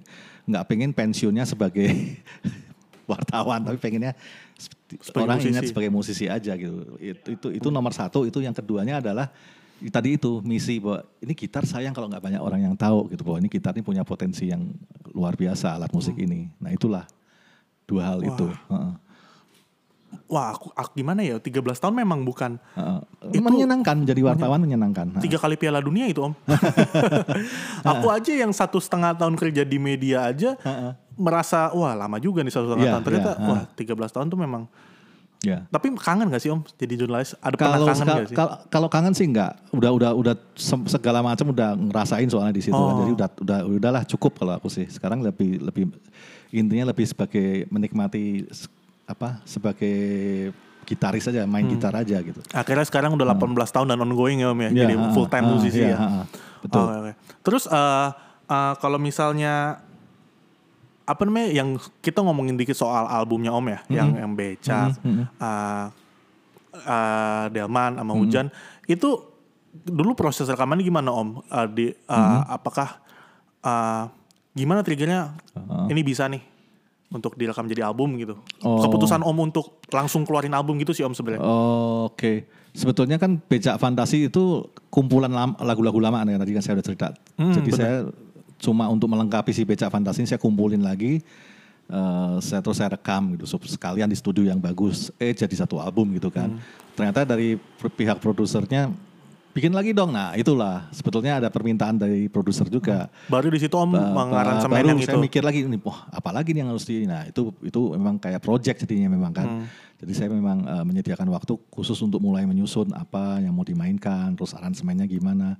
[0.43, 1.91] nggak pengen pensiunnya sebagai
[3.07, 4.13] wartawan, tapi pengennya
[4.87, 5.51] Sebagai orang musisi.
[5.51, 6.95] ingat sebagai musisi aja gitu.
[6.99, 8.23] Itu itu itu nomor satu.
[8.23, 9.27] Itu yang keduanya adalah
[9.91, 13.37] tadi itu misi bahwa ini gitar sayang kalau nggak banyak orang yang tahu gitu bahwa
[13.43, 14.63] ini gitar ini punya potensi yang
[15.11, 16.47] luar biasa alat musik ini.
[16.59, 17.03] Nah itulah
[17.83, 18.47] dua hal itu.
[18.47, 18.93] Heeh.
[20.31, 21.35] Wah, aku, aku gimana ya?
[21.35, 21.51] 13
[21.83, 22.99] tahun memang bukan Heeh.
[23.35, 25.19] Itu- menyenangkan menjadi wartawan menyenangkan.
[25.19, 26.31] Tiga kali Piala Dunia itu Om.
[27.91, 30.55] aku aja yang satu setengah tahun kerja di media aja
[31.17, 33.03] merasa wah lama juga nih satu setengah Iya, tahun.
[33.03, 34.63] Ternyata iya, wah 13 tahun tuh memang.
[35.45, 35.69] Ya.
[35.69, 37.37] Tapi kangen gak sih Om jadi jurnalis?
[37.37, 38.35] Ada pernah Kalau kangen ska- gak sih?
[38.35, 39.53] kalau kalau kangen sih enggak.
[39.69, 40.35] Udah udah udah
[40.89, 42.73] segala macam udah ngerasain soalnya di situ.
[42.73, 42.93] kan.
[42.93, 42.99] Oh.
[43.05, 44.89] Jadi udah udah udahlah cukup kalau aku sih.
[44.89, 45.93] Sekarang lebih lebih
[46.49, 48.49] intinya lebih sebagai menikmati
[49.05, 49.97] apa sebagai
[50.87, 52.39] gitaris aja, main gitar aja gitu.
[52.49, 54.69] Akhirnya sekarang udah 18 tahun dan ongoing ya Om ya.
[54.71, 55.97] Iya, jadi full time ha, musisi iya, ya.
[55.99, 56.21] ha-ha,
[56.63, 56.81] betul.
[56.81, 57.11] Oh, oke.
[57.43, 58.07] Terus eh,
[58.47, 59.83] eh, kalau misalnya
[61.07, 65.85] apa namanya yang kita ngomongin dikit soal albumnya Om ya, yang yang Becak, eh,
[66.83, 68.51] eh, Delman sama Hujan,
[68.91, 69.23] itu
[69.71, 71.29] dulu proses rekamannya gimana Om?
[71.47, 72.99] Eh, di eh, apakah
[73.63, 74.03] eh,
[74.51, 75.31] gimana triggernya
[75.87, 76.43] ini bisa nih
[77.07, 78.35] untuk direkam jadi album gitu?
[78.67, 78.83] Oh.
[78.83, 81.39] Keputusan Om untuk langsung keluarin album gitu sih Om sebenarnya.
[81.39, 85.31] Oh, Oke, sebetulnya kan Becak Fantasi itu kumpulan
[85.63, 87.07] lagu-lagu lama nih tadi kan saya udah cerita.
[87.39, 87.95] Hmm, Jadi saya
[88.57, 91.21] cuma untuk melengkapi si Becak Fantasi ini saya kumpulin lagi.
[91.87, 95.07] eh, saya terus saya rekam gitu sekalian di studio yang bagus.
[95.15, 96.51] Eh jadi satu album gitu kan.
[96.51, 96.59] Hmm.
[96.99, 98.91] Ternyata dari pihak produsernya
[99.55, 100.11] bikin lagi dong.
[100.11, 103.07] Nah itulah sebetulnya ada permintaan dari produser juga.
[103.31, 105.23] Baru di situ Om Ba- mengaransemen baru yang saya itu.
[105.23, 108.83] mikir lagi nih, wah apalagi nih yang harus di, nah itu itu memang kayak project
[108.83, 109.47] jadinya memang kan.
[109.47, 109.65] Hmm.
[109.97, 114.51] Jadi saya memang eh, menyediakan waktu khusus untuk mulai menyusun apa yang mau dimainkan, terus
[114.53, 115.55] aransemennya gimana.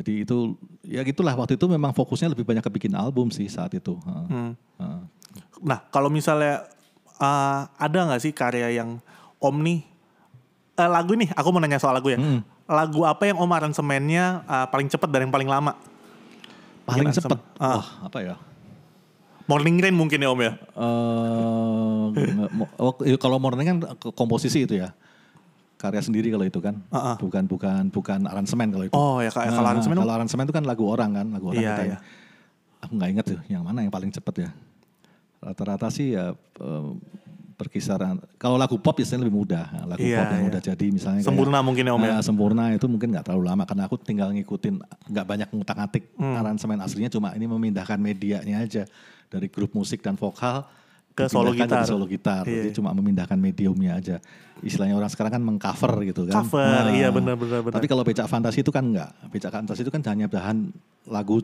[0.00, 3.76] Jadi itu ya gitulah waktu itu memang fokusnya lebih banyak ke bikin album sih saat
[3.76, 4.00] itu.
[4.00, 4.56] Hmm.
[5.60, 6.64] Nah, kalau misalnya
[7.20, 8.96] uh, ada nggak sih karya yang
[9.40, 9.80] Om nih
[10.80, 12.16] eh, lagu nih, aku mau nanya soal lagu ya.
[12.16, 12.40] Mm.
[12.64, 15.76] Lagu apa yang Om aransemennya uh, paling cepat dan yang paling lama?
[16.88, 17.40] Paling aransemen.
[17.60, 17.80] Ah.
[17.80, 18.34] wah apa ya?
[19.44, 20.52] Morning Rain mungkin ya Om ya.
[23.04, 23.78] Iya, kalau morning kan
[24.16, 24.96] komposisi itu ya.
[25.80, 26.76] Karya sendiri kalau itu kan.
[26.92, 27.16] Ah, ah.
[27.16, 28.92] Bukan bukan bukan aransemen kalau itu.
[28.92, 31.64] Oh ya kayak kalau Nah, aransemen kalau aransemen itu kan lagu orang kan, lagu orang
[31.64, 31.84] Iya, kita.
[31.88, 31.98] iya.
[32.84, 34.50] Aku nggak inget tuh yang mana yang paling cepet ya.
[35.40, 36.84] Rata-rata sih ya eh,
[37.56, 38.20] berkisaran.
[38.36, 39.68] Kalau lagu pop biasanya lebih mudah.
[39.84, 40.50] Lagu Iya, pop yang iya.
[40.52, 41.20] udah jadi misalnya.
[41.20, 42.12] Sempurna kayak, mungkin ya, Om, ya?
[42.12, 44.74] Nah, Sempurna itu mungkin nggak terlalu lama karena aku tinggal ngikutin
[45.12, 46.36] nggak banyak ngutak-ngatik Hmm.
[46.36, 48.84] aransemen aslinya cuma ini memindahkan medianya aja
[49.28, 50.64] dari grup musik dan vokal
[51.20, 51.68] Ke solo gitar.
[51.76, 52.42] jadi solo gitar.
[52.46, 52.54] Iya.
[52.64, 54.16] Jadi cuma memindahkan mediumnya aja.
[54.60, 56.44] Istilahnya orang sekarang kan mengcover gitu kan.
[56.44, 57.74] Cover, iya, benar, benar, benar.
[57.76, 59.10] Tapi kalau becak fantasi itu kan enggak.
[59.28, 60.68] Becak fantasi itu kan hanya bahan
[61.04, 61.40] lagu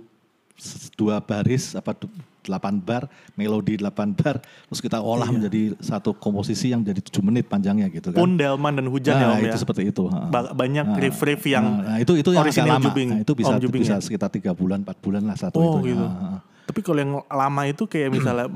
[0.96, 1.92] dua baris apa
[2.40, 7.44] delapan bar, melodi delapan bar, terus kita olah menjadi satu komposisi yang jadi tujuh menit
[7.44, 8.16] panjangnya gitu kan.
[8.16, 9.60] Pun delman dan hujan ya Nah, om itu ya.
[9.60, 10.08] seperti itu.
[10.08, 12.84] Ba- banyak Nah, riff-riff yang nah, itu itu yang agak lama.
[12.88, 13.08] Jubing.
[13.10, 14.00] Nah, itu bisa Jubing bisa ya?
[14.00, 15.92] sekitar tiga bulan, empat bulan lah satu Oh itu.
[15.92, 16.06] gitu.
[16.66, 18.46] Tapi kalau yang lama itu kayak misalnya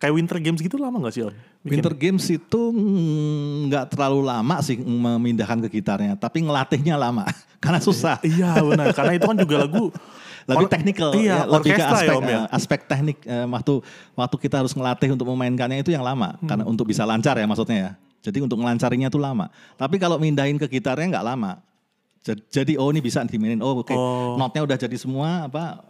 [0.00, 1.22] kayak Winter Games gitu lama gak sih?
[1.22, 1.36] Bikin-
[1.76, 7.28] Winter Games itu mm, nggak terlalu lama sih memindahkan ke gitarnya, tapi ngelatihnya lama
[7.62, 8.16] karena susah.
[8.24, 9.92] Iya benar, karena itu kan juga lagu
[10.50, 12.40] lebih teknikal, Iya, ya, lebih ke orkestra aspek, ya om ya.
[12.50, 13.74] aspek teknik eh, waktu
[14.16, 16.48] waktu kita harus ngelatih untuk memainkannya itu yang lama, Hmm.
[16.48, 17.90] karena untuk bisa lancar ya maksudnya ya.
[18.20, 19.48] Jadi untuk ngelancarinya itu lama.
[19.76, 21.60] Tapi kalau mindahin ke gitarnya nggak lama.
[22.52, 23.64] Jadi, oh ini bisa dimainin.
[23.64, 24.36] Oh oke, Oh.
[24.36, 25.80] notnya udah jadi semua apa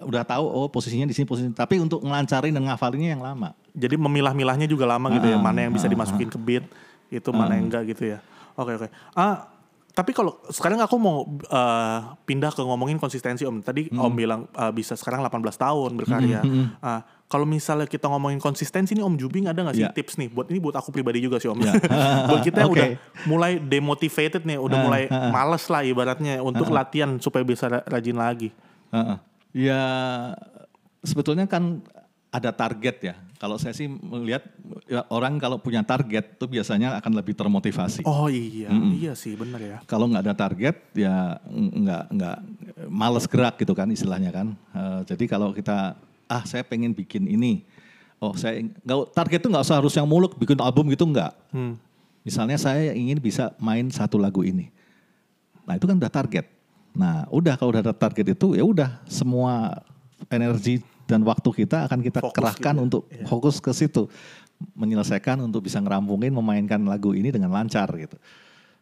[0.00, 1.50] udah tahu oh posisinya di sini posisi.
[1.50, 3.50] Tapi untuk ngelancarin dan ngafalinnya yang lama.
[3.72, 6.64] Jadi memilah-milahnya juga lama gitu ya, Ah, mana yang bisa dimasukin ke beat,
[7.08, 8.18] itu mana yang enggak gitu ya.
[8.54, 8.88] Oke oke.
[9.12, 9.46] Ah,
[9.90, 13.60] tapi kalau sekarang aku mau eh, pindah ke ngomongin konsistensi Om.
[13.60, 16.40] Tadi Om bilang eh, bisa sekarang 18 tahun berkarya.
[16.78, 19.90] Ah, kalau misalnya kita ngomongin konsistensi nih Om Jubing ada nggak sih Ya.
[19.90, 21.58] tips nih buat ini buat aku pribadi juga sih Om.
[21.60, 21.74] Ya.
[22.28, 22.74] buat kita yang Oke.
[22.76, 22.88] udah
[23.24, 25.30] mulai demotivated nih, udah Ah, mulai ah, ah.
[25.30, 28.50] males lah ibaratnya untuk latihan supaya bisa ra- rajin lagi.
[28.90, 29.16] Heeh.
[29.52, 29.82] Ya
[31.00, 31.82] sebetulnya kan
[32.30, 33.14] ada target ya.
[33.40, 34.46] Kalau saya sih melihat
[34.86, 38.06] ya, orang kalau punya target itu biasanya akan lebih termotivasi.
[38.06, 39.78] Oh iya, iya sih benar ya.
[39.90, 42.36] Kalau nggak ada target ya nggak nggak
[42.86, 44.54] males gerak gitu kan istilahnya kan.
[44.76, 45.98] Eh, jadi kalau kita
[46.30, 47.66] ah saya pengen bikin ini,
[48.22, 51.34] oh saya nggak target itu nggak usah harus yang muluk bikin album gitu nggak.
[51.50, 51.74] Hmm.
[52.22, 54.68] Misalnya saya ingin bisa main satu lagu ini.
[55.64, 56.46] Nah, itu kan udah target.
[56.92, 59.80] Nah, udah kalau udah ada target itu ya udah semua
[60.28, 62.86] energi dan waktu kita akan kita Fokus kerahkan gitu ya.
[62.86, 64.06] untuk fokus ke situ.
[64.76, 68.14] Menyelesaikan untuk bisa ngerampungin memainkan lagu ini dengan lancar gitu.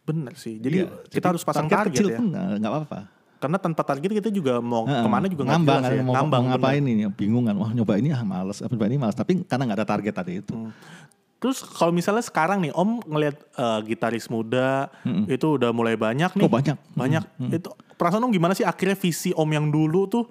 [0.03, 0.59] Bener sih.
[0.59, 2.19] Jadi Iya, kita jadi harus pasang target, kecil ya.
[2.19, 2.99] pun nggak apa-apa.
[3.39, 4.99] Karena tanpa target kita juga mau Heeh.
[4.99, 6.03] ke mana juga ngambang jelas kan, ya.
[6.03, 6.59] mau, Ngambang, mau bener.
[6.59, 9.79] ngapain ini bingung kan wah nyoba ini ah males apa ini males tapi karena nggak
[9.79, 10.75] ada target tadi itu Hmm.
[11.39, 14.91] Terus kalau misalnya sekarang nih Om ngelihat eh, gitaris muda
[15.31, 16.43] itu udah mulai banyak nih.
[16.43, 16.75] Oh, banyak.
[16.93, 17.23] Banyak.
[17.55, 20.27] Itu perasaan Om gimana sih akhirnya visi Om yang dulu tuh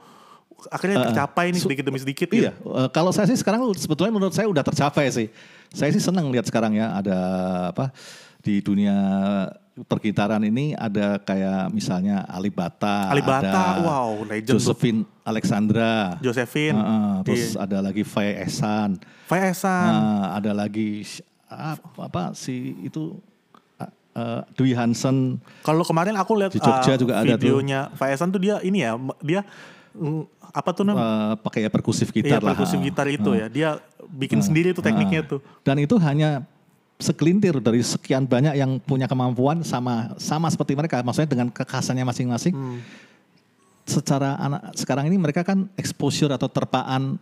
[0.68, 2.42] akhirnya tercapai nih sedikit demi sedikit gitu.
[2.50, 5.28] Iya, eh, kalau saya sih sekarang sebetulnya menurut saya udah tercapai sih.
[5.70, 7.18] Saya sih senang lihat sekarang ya ada
[7.70, 7.92] apa
[8.42, 8.96] di dunia
[9.78, 14.58] pergitaran ini ada kayak misalnya Ali Bata, Ali Bata, ada wow, legend tuh.
[14.58, 16.74] Josephine Alexandra, Josephine.
[16.74, 17.62] Heeh, terus Iya.
[17.70, 18.98] ada lagi Faye Ehsan,
[19.30, 19.92] Faesan.
[19.94, 21.06] Nah, ada lagi
[21.46, 23.22] apa, apa si itu
[24.18, 27.46] eh, Dwi Hansen, Kalau kemarin aku lihat Di Jogja eh, juga ada tuh.
[27.46, 29.46] videonya Faesan tuh dia ini ya, dia
[30.40, 31.06] apa tuh namanya?
[31.06, 32.54] eh, pakai ya perkusif Iya, gitar lah.
[32.56, 33.48] perkusif gitar itu ya.
[33.50, 33.70] Dia
[34.08, 35.40] bikin sendiri tuh tekniknya tuh.
[35.66, 36.46] Dan itu hanya
[36.98, 42.54] segelintir dari sekian banyak yang punya kemampuan sama sama seperti mereka, maksudnya dengan kekhasannya masing-masing.
[42.58, 42.80] Hmm.
[43.88, 47.16] Secara anak sekarang ini mereka kan exposure atau terpaan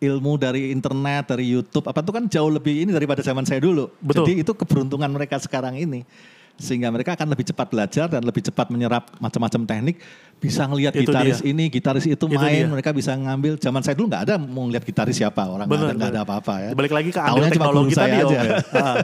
[0.00, 3.88] ilmu dari internet, dari YouTube, apa itu kan jauh lebih ini daripada zaman saya dulu.
[4.00, 4.24] Betul.
[4.24, 6.04] Jadi itu keberuntungan mereka sekarang ini.
[6.54, 9.98] Sehingga mereka akan lebih cepat belajar dan lebih cepat menyerap macam-macam teknik.
[10.44, 11.50] Bisa ngelihat Itu gitaris dia.
[11.50, 12.68] ini, gitaris itu, Itu main, dia.
[12.68, 13.56] mereka bisa ngambil.
[13.56, 16.70] Zaman saya dulu nggak ada mau ngeliat gitaris siapa, orang nggak ada, ada apa-apa ya.
[16.76, 18.38] Balik lagi ke andil cuma teknologi tadi Om, aja.
[18.38, 18.52] ya.
[18.84, 18.96] Ah.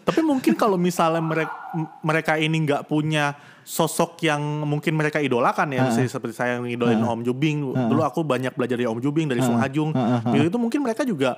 [0.00, 1.52] Tapi mungkin kalau misalnya mereka
[2.00, 6.98] mereka ini nggak punya sosok yang mungkin mereka idolakan ya, misalnya seperti saya yang idolain
[6.98, 7.62] Om Jubing.
[7.70, 9.92] Dulu aku banyak belajar dari Om Jubing, dari Sung Hajung.
[10.32, 11.36] Gitu itu mungkin mereka juga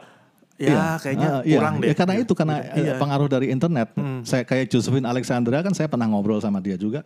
[0.56, 1.56] ya kayaknya Ah, iya.
[1.56, 1.94] kurang Ya, deh.
[1.94, 2.92] karena itu karena Iya.
[2.94, 3.88] eh, pengaruh dari internet.
[4.22, 7.02] Saya kayak Josephine Alexandra kan saya pernah ngobrol sama dia juga.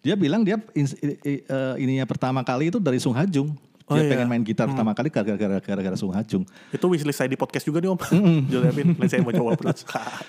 [0.00, 3.52] Dia bilang dia ins- i- i- eh, ininya pertama kali itu dari Sung Hajung.
[3.84, 4.10] Oh, Dia iya.
[4.14, 6.46] pengen main gitar pertama kali gara-gara gara-gara Sung Hajung.
[6.70, 7.98] Itu wishlist saya di podcast juga nih Om.
[8.54, 9.82] Josephine, nanti saya mau coba terus.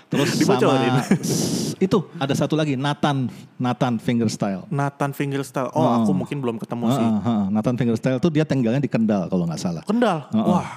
[0.09, 0.57] Terus sama
[1.85, 4.65] itu ada satu lagi Nathan Nathan Fingerstyle.
[4.67, 5.69] Nathan Fingerstyle.
[5.71, 7.05] Oh, aku mungkin belum ketemu sih.
[7.05, 7.43] Heeh, heeh.
[7.53, 9.85] Nathan Fingerstyle itu dia tinggalnya di Kendal kalau nggak salah.
[9.85, 10.25] Kendal.
[10.29, 10.41] Heeh.
[10.41, 10.67] Wah,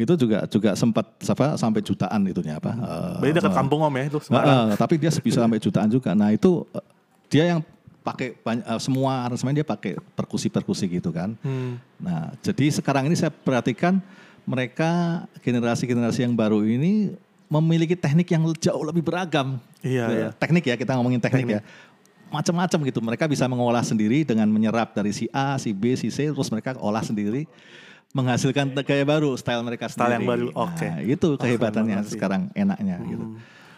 [0.00, 2.72] Itu juga juga sempat apa sampai jutaan itunya apa.
[2.72, 4.72] eh, berarti dekat kampung Om ya itu Semarang.
[4.72, 6.10] eh, tapi dia bisa sampai jutaan juga.
[6.12, 6.84] Nah itu eh,
[7.28, 7.60] dia yang
[8.00, 11.36] pakai banyak- eh, semua aransemen dia pakai perkusi-perkusi gitu kan.
[11.40, 11.76] Hmm.
[11.96, 14.00] Nah jadi sekarang ini saya perhatikan
[14.42, 17.12] mereka generasi-generasi yang baru ini
[17.46, 19.58] memiliki teknik yang jauh lebih beragam.
[19.80, 20.28] Iya, Eh, iya.
[20.32, 21.62] Teknik ya kita ngomongin teknik, ya.
[22.30, 23.02] Macam-macam gitu.
[23.02, 26.78] Mereka bisa mengolah sendiri dengan menyerap dari si A, si B, si C, terus mereka
[26.78, 27.50] olah sendiri
[28.10, 30.50] menghasilkan gaya baru, style mereka Style yang sendiri.
[30.50, 30.82] baru, oke.
[30.84, 33.26] Nah, itu kehebatannya sekarang enaknya gitu.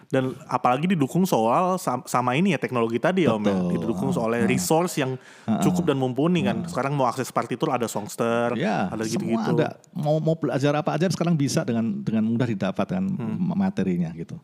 [0.08, 3.56] Dan apalagi didukung soal sam- sama ini ya teknologi tadi ya Om ya.
[3.56, 3.68] Betul.
[3.72, 5.16] Didukung oleh resource yang
[5.64, 6.68] cukup dan mumpuni kan.
[6.68, 9.56] Sekarang mau akses partitur ada Songster, Ya, ada gitu-gitu.
[9.56, 9.80] ada.
[9.96, 13.56] Mau mau belajar apa aja sekarang bisa dengan dengan mudah didapatkan Hmm.
[13.56, 14.36] materinya gitu.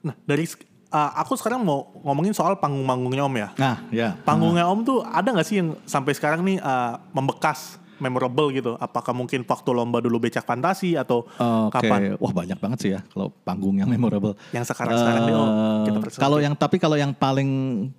[0.00, 0.48] Nah, dari
[0.88, 3.48] uh, aku sekarang mau ngomongin soal panggung-panggungnya Om ya.
[3.60, 4.08] Nah, ya.
[4.24, 8.74] Panggungnya Om tuh ada nggak sih yang sampai sekarang nih uh, membekas memorable gitu?
[8.76, 12.14] Apakah mungkin waktu lomba dulu becak fantasi atau Oke, kapan?
[12.16, 14.34] wah banyak banget sih ya kalau panggung yang memorable.
[14.50, 15.48] Yang sekarang-sekarang nih, oh,
[15.84, 16.24] kita persesuaikan.
[16.24, 17.50] kalau yang tapi kalau yang paling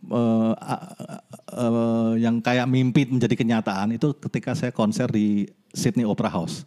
[0.03, 0.87] eh, a-
[1.51, 6.63] eh, yang kayak mimpi menjadi kenyataan itu ketika saya konser di Sydney Opera House,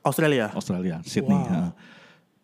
[0.00, 0.52] Australia.
[0.52, 1.34] Australia, Sydney.
[1.34, 1.50] Wow.
[1.50, 1.74] ha.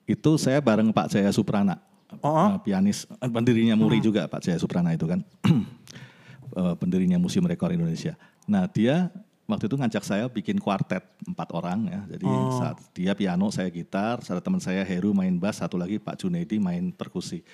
[0.05, 1.81] Itu saya bareng Pak Jaya Suprana,
[2.21, 2.49] Oh, oh.
[2.55, 5.25] eh, pianis, pendirinya Muri juga Pak Jaya Suprana itu kan,
[6.79, 8.15] pendirinya Museum Rekor Indonesia.
[8.45, 9.11] Nah dia
[9.45, 12.01] waktu itu ngajak saya bikin kuartet empat orang ya.
[12.17, 12.27] Jadi
[12.57, 16.57] saat dia piano, saya gitar, ada teman saya Heru main bass, satu lagi Pak Junedi
[16.57, 17.45] main perkusi.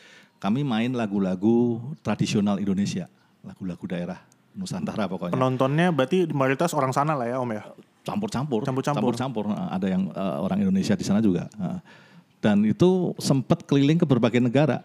[0.41, 3.11] Kami main lagu-lagu tradisional Indonesia,
[3.45, 4.19] lagu-lagu daerah
[4.57, 5.37] Nusantara pokoknya.
[5.37, 7.63] Penontonnya berarti mayoritas orang sana lah ya Om ya?
[8.01, 9.13] campur-campur, Campur-campur.
[9.13, 9.45] campur-campur.
[9.53, 11.47] Nah, Ada yang eh, orang Indonesia di sana juga.
[11.61, 11.79] Nah,
[12.41, 14.81] Dan itu sempat keliling ke berbagai negara.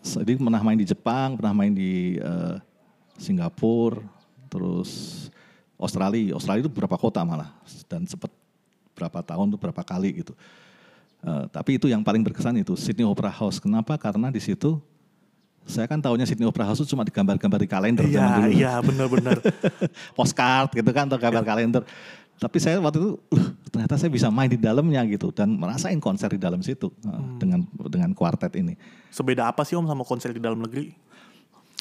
[0.00, 2.56] Jadi pernah main di Jepang, pernah main di eh,
[3.20, 4.00] Singapura,
[4.48, 5.28] terus
[5.78, 6.34] Australia.
[6.34, 7.54] Australia itu berapa kota malah
[7.86, 8.28] dan sempat
[8.98, 10.34] berapa tahun tuh berapa kali gitu.
[11.18, 13.62] Eh, tapi itu yang paling berkesan itu Sydney Opera House.
[13.62, 13.94] Kenapa?
[13.98, 14.78] Karena di situ
[15.68, 18.72] saya kan tahunya Sydney Opera House itu cuma digambar-gambar di kalender zaman Iya, dulu iya
[18.80, 19.36] benar-benar.
[20.18, 21.82] postcard gitu kan atau gambar kalender.
[22.38, 26.30] Tapi saya waktu itu "Loh, ternyata saya bisa main di dalamnya gitu dan merasain konser
[26.30, 28.78] di dalam situ uh, dengan dengan kuartet ini.
[29.10, 30.94] Sebeda apa sih Om sama konser di dalam negeri?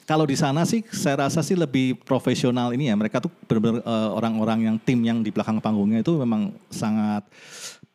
[0.08, 2.96] Kalau di sana sih saya rasa sih lebih profesional ini ya.
[2.96, 7.28] Mereka tuh benar-benar uh, orang-orang yang tim yang di belakang panggungnya itu memang sangat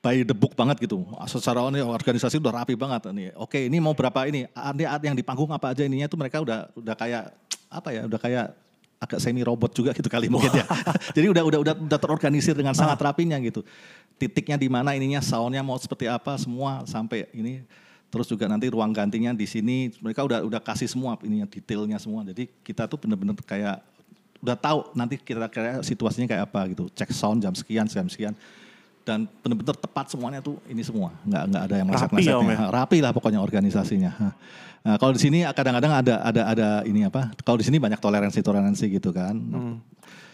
[0.05, 1.09] by the book banget gitu.
[1.25, 3.33] Secara ini organisasi udah rapi banget nih.
[3.40, 4.44] Oke, ini mau berapa ini?
[4.53, 7.33] Ada yang di panggung apa aja ininya tuh mereka udah udah kayak
[7.72, 8.03] apa ya?
[8.05, 8.46] Udah kayak
[9.01, 10.68] agak semi robot juga gitu kali mungkin ya.
[11.16, 13.64] Jadi udah udah udah udah terorganisir dengan sangat rapinya gitu.
[14.20, 17.64] Titiknya di mana ininya, soundnya mau seperti apa semua sampai ini
[18.12, 22.20] terus juga nanti ruang gantinya di sini mereka udah udah kasih semua ininya detailnya semua.
[22.29, 23.81] Jadi kita tuh bener-bener kayak
[24.44, 26.92] udah tahu nanti kira-kira situasinya kayak apa gitu.
[26.92, 28.37] Cek sound jam sekian, jam sekian.
[29.03, 31.16] Dan bener-bener tepat semuanya tuh ini semua.
[31.25, 32.59] Nggak nggak ada yang Rapi ya, ya?
[32.68, 34.12] Rapi lah pokoknya organisasinya.
[34.83, 37.33] Nah, kalau di sini kadang-kadang ada ada ada ini apa?
[37.42, 39.35] Kalau di sini banyak toleransi toleransi gitu kan.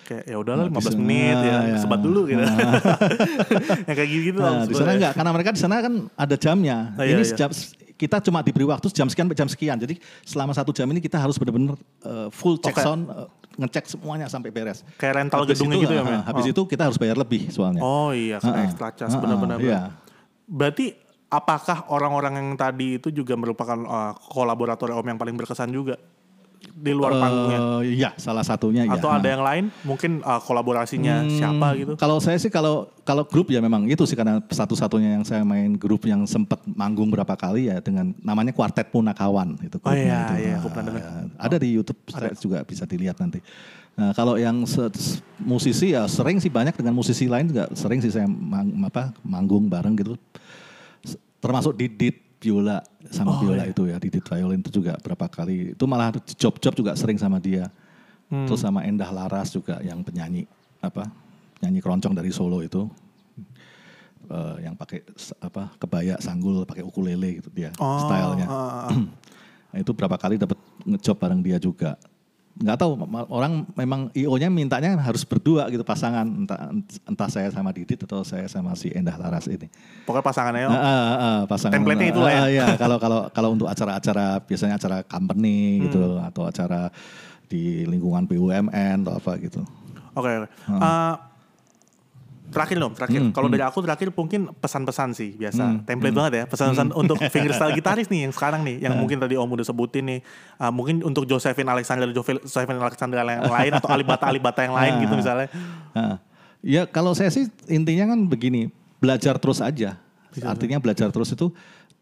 [0.09, 1.77] Kayak ya udahlah Nah, di 15 sana, menit ya, ya.
[1.77, 2.41] sebat dulu gitu.
[3.89, 6.97] ya kayak gitu-gitu Nah, di sana enggak karena mereka di sana kan ada jamnya.
[6.97, 7.37] Oh, iya, ini iya.
[7.37, 7.53] jam-
[7.99, 9.77] kita cuma diberi waktu jam sekian jam sekian.
[9.77, 12.81] Jadi selama satu jam ini kita harus benar-benar eh, full check Oke.
[12.81, 13.27] sound, eh,
[13.59, 14.81] ngecek semuanya sampai beres.
[14.97, 16.21] Kayak rental Habis gedungnya itu, gitu ya, ya?
[16.25, 16.53] Habis Oh.
[16.55, 17.83] itu kita harus bayar lebih soalnya.
[17.83, 19.59] Oh iya, kena Ah, extra charge ah, benar-benar.
[19.61, 19.81] Iya.
[20.49, 20.95] Berarti
[21.29, 25.99] apakah orang-orang yang tadi itu juga merupakan uh, kolaborator Om yang paling berkesan juga
[26.59, 27.59] di luar panggungnya?
[27.59, 28.95] Eh, Iya, salah satunya ya.
[28.95, 31.93] Atau ada yang lain mungkin uh, kolaborasinya Hmm, siapa gitu?
[31.95, 35.75] Kalau saya sih kalau kalau grup ya memang itu sih karena satu-satunya yang saya main
[35.75, 40.35] grup yang sempat manggung berapa kali ya dengan namanya Kuartet Punakawan itu Oh iya, itu.
[40.45, 41.03] iya, aku pernah dengar.
[41.03, 41.11] ya.
[41.37, 43.41] Ada di YouTube saya juga bisa dilihat nanti.
[43.95, 44.63] Nah, kalau yang
[45.41, 49.67] musisi ya sering sih banyak dengan musisi lain juga sering sih saya mang- apa manggung
[49.67, 50.15] bareng gitu.
[51.39, 53.73] Termasuk Didit biola sama Oh, biola iya.
[53.75, 55.75] itu ya Didit violin itu juga berapa kali.
[55.75, 57.67] Itu malah di job-job juga sering sama dia.
[58.31, 58.47] Hmm.
[58.47, 60.47] Terus sama Endah Laras juga yang penyanyi
[60.79, 61.11] apa
[61.59, 62.87] nyanyi keroncong dari Solo itu
[64.29, 65.01] Eh, yang pakai
[65.41, 68.45] apa kebaya sanggul pakai ukulele gitu dia Oh, stylenya.
[68.45, 68.93] ah, ah.
[69.73, 71.97] Nah, itu berapa kali dapat ngejob bareng dia juga.
[72.59, 72.93] Nggak tahu
[73.31, 76.75] orang memang IO-nya mintanya harus berdua gitu pasangan entah
[77.07, 79.71] entah saya sama Didit atau saya sama si Endah Laras ini.
[80.03, 81.79] Pokoknya pasangannya Ah, ah, ah, pasangan.
[81.79, 82.41] Template-nya itulah ya.
[82.43, 86.91] Ah, iya, kalau kalau kalau untuk acara-acara biasanya acara company gitu atau acara
[87.47, 89.63] di lingkungan BUMN atau apa gitu.
[90.19, 90.49] Oke, oke.
[90.67, 91.15] Uh,
[92.49, 93.21] terakhir dong, terakhir.
[93.21, 95.85] Hmm, Kalau dari aku terakhir mungkin pesan-pesan sih biasa.
[95.85, 97.01] Template banget ya, pesan-pesan Hmm.
[97.05, 100.21] untuk fingerstyle gitaris nih yang sekarang nih, yang mungkin tadi Om udah sebutin nih.
[100.57, 105.49] Uh, mungkin untuk Josephine Alexander, Josephine Alexander yang lain atau Alibata-Alibata yang lain gitu misalnya.
[105.93, 106.17] Ah.
[106.59, 109.95] Ya kalau saya sih intinya kan begini, belajar terus aja.
[110.43, 111.55] Artinya belajar terus itu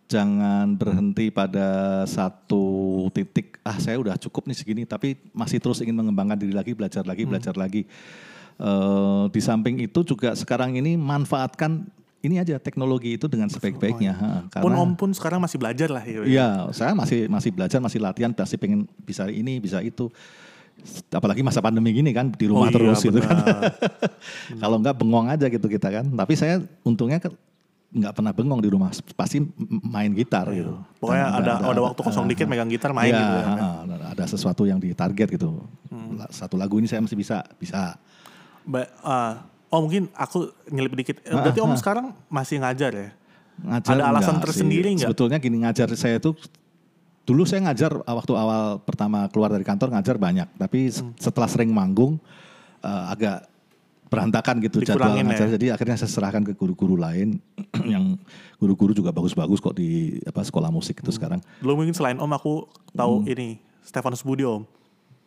[0.07, 2.65] jangan berhenti pada satu
[3.11, 3.59] titik.
[3.67, 7.27] Ah saya udah cukup nih segini, tapi masih terus ingin mengembangkan diri lagi, belajar lagi,
[7.27, 7.85] belajar lagi.
[8.57, 11.85] Eh, di samping itu juga sekarang ini manfaatkan
[12.25, 14.13] ini aja teknologi itu dengan sebaik-baiknya.
[14.17, 14.31] ha.
[14.65, 16.01] Pun Om pun sekarang masih belajar lah.
[16.01, 16.25] Ya.
[16.25, 20.09] Iya, saya masih masih belajar, masih latihan, pasti pengen bisa ini, bisa itu.
[21.13, 23.37] Apalagi masa pandemi gini kan di rumah Oh iya, terus gitu kan.
[24.65, 26.09] Kalau enggak bengong aja gitu kita kan.
[26.09, 27.37] Tapi saya untungnya kan
[27.93, 29.45] nggak pernah bengong di rumah, pasti
[29.85, 30.73] main gitar gitu.
[30.73, 30.97] Iya.
[30.97, 33.37] Pokoknya Dan ada, ada, waktu kosong ah, dikit megang gitar main iya, gitu.
[33.37, 33.45] Ya.
[33.47, 33.61] Hmm.
[33.61, 35.61] ah, ada sesuatu yang ditarget gitu.
[36.17, 38.01] La- Satu lagu ini saya mesti bisa, bisa.
[38.67, 39.39] Uh,
[39.69, 41.17] oh mungkin aku nyelip dikit.
[41.21, 43.09] Eh, Berarti Om sekarang masih ngajar ya?
[43.57, 45.09] Ngajar Ada alasan tersendiri nggak?
[45.09, 46.35] Sebetulnya gini ngajar saya itu
[47.23, 50.95] dulu saya ngajar uh, waktu awal pertama keluar dari kantor ngajar banyak, tapi Hmm.
[51.15, 52.19] se- setelah sering manggung
[52.81, 53.47] uh, agak
[54.07, 55.47] berantakan gitu jadwal Dikurangin ngajar.
[55.47, 55.55] ya.
[55.59, 57.43] Jadi akhirnya saya serahkan ke guru-guru lain
[57.87, 58.15] yang
[58.57, 61.03] guru-guru juga bagus-bagus kok di apa sekolah musik Hmm.
[61.03, 61.41] itu sekarang.
[61.59, 64.63] Dulu mungkin selain Om aku tahu ini Stefanus Budi Om.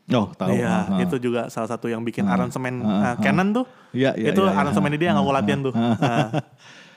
[0.09, 0.57] Oh, tahu.
[0.57, 0.97] Iya, ah.
[0.97, 3.65] itu juga salah satu yang bikin aransemen ah, uh, Canon tuh.
[3.93, 4.59] Iya, iya, itu iya, iya.
[4.61, 5.73] aransemen dia yang aku latihan tuh.
[5.73, 6.41] Ah,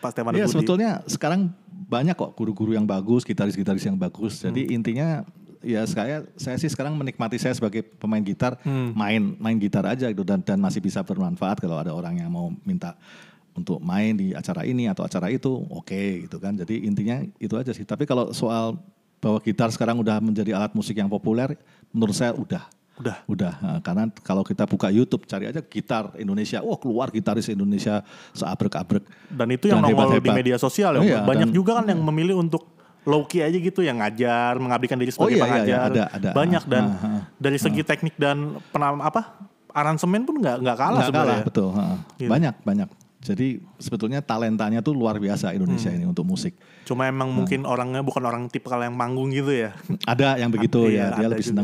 [0.03, 1.55] Pas Stefanus Iya sebetulnya sekarang
[1.87, 4.43] banyak kok guru-guru yang bagus, gitaris-gitaris yang bagus.
[4.43, 4.77] Jadi Hmm.
[4.81, 5.09] intinya
[5.63, 8.91] ya saya saya sih sekarang menikmati saya sebagai pemain gitar, Hmm.
[8.99, 12.51] main main gitar aja gitu dan dan masih bisa bermanfaat kalau ada orang yang mau
[12.67, 12.99] minta
[13.53, 16.57] untuk main di acara ini atau acara itu, oke gitu kan.
[16.57, 17.85] Jadi intinya itu aja sih.
[17.85, 18.81] Tapi kalau soal
[19.23, 21.55] bahwa gitar sekarang udah menjadi alat musik yang populer,
[21.95, 22.67] menurut saya udah.
[22.95, 23.17] Udah.
[23.25, 28.05] Udah, nah, karena kalau kita buka YouTube cari aja gitar Indonesia, wah keluar gitaris Indonesia
[28.33, 29.03] seabrek-abrek.
[29.29, 31.01] Dan itu yang Dan nongol di media sosial ya.
[31.01, 32.69] Oh iya, Banyak dan- juga kan yang memilih untuk
[33.03, 35.67] low key aja gitu yang ngajar, mengabdikan diri Oh sebagai iya, iya, pengajar.
[35.67, 36.31] iya, ada, ada.
[36.33, 38.37] Banyak dan Ah, ah, dari segi teknik dan
[38.69, 39.51] penam apa?
[39.73, 41.33] aransemen pun nggak nggak kalah Nggak sebenarnya.
[41.33, 41.69] kalah, betul.
[41.73, 41.85] ha.
[42.15, 42.29] Gitu.
[42.29, 42.89] Banyak, banyak.
[43.19, 45.97] Jadi sebetulnya talentanya tuh luar biasa Indonesia Hmm.
[45.97, 46.53] ini untuk musik.
[46.85, 49.73] Cuma emang mungkin orangnya bukan orang tipe yang manggung gitu ya.
[50.05, 51.63] Ada yang begitu Iya, ya, dia ada lebih juga.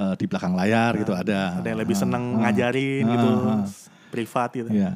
[0.00, 1.60] Eh, di belakang layar gitu ada.
[1.60, 3.64] Ada yang lebih Ah, seneng ah, ngajarin ah, gitu, ah.
[4.08, 4.68] privat gitu.
[4.72, 4.90] Iya.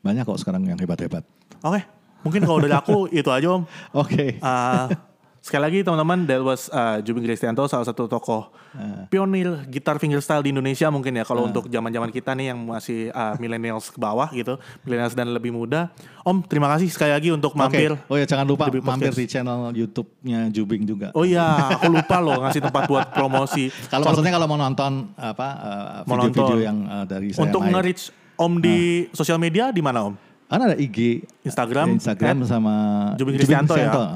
[0.00, 1.22] Banyak kok sekarang yang hebat-hebat.
[1.60, 1.80] Oke,
[2.24, 3.62] mungkin kalau dari aku itu aja om.
[3.92, 4.40] Oke.
[4.40, 4.88] Uh,
[5.46, 8.50] sekali lagi teman-teman, that was uh, Jubing Kristianto, salah satu tokoh
[9.08, 11.24] pionir gitar fingerstyle di Indonesia mungkin ya.
[11.24, 15.54] Kalau untuk zaman-zaman kita nih yang masih uh, millennials ke bawah gitu, millennials dan lebih
[15.54, 15.88] muda.
[16.26, 17.94] Om, terima kasih sekali lagi untuk mampir.
[18.10, 21.14] Oh ya jangan lupa di mampir di channel YouTube-nya Jubing juga.
[21.14, 23.70] Oh iya, aku lupa loh ngasih tempat buat promosi.
[23.92, 25.48] Kalau maksudnya kalau mau nonton apa
[26.04, 26.66] Mau video-video nonton.
[26.66, 28.02] yang eh, dari saya untuk nge-reach
[28.36, 30.14] Om di sosial media di mana Om?
[30.46, 32.74] Kan ada IG, Instagram, Instagram sama
[33.18, 33.90] Jubing Kristianto ya?
[33.90, 34.10] Ket-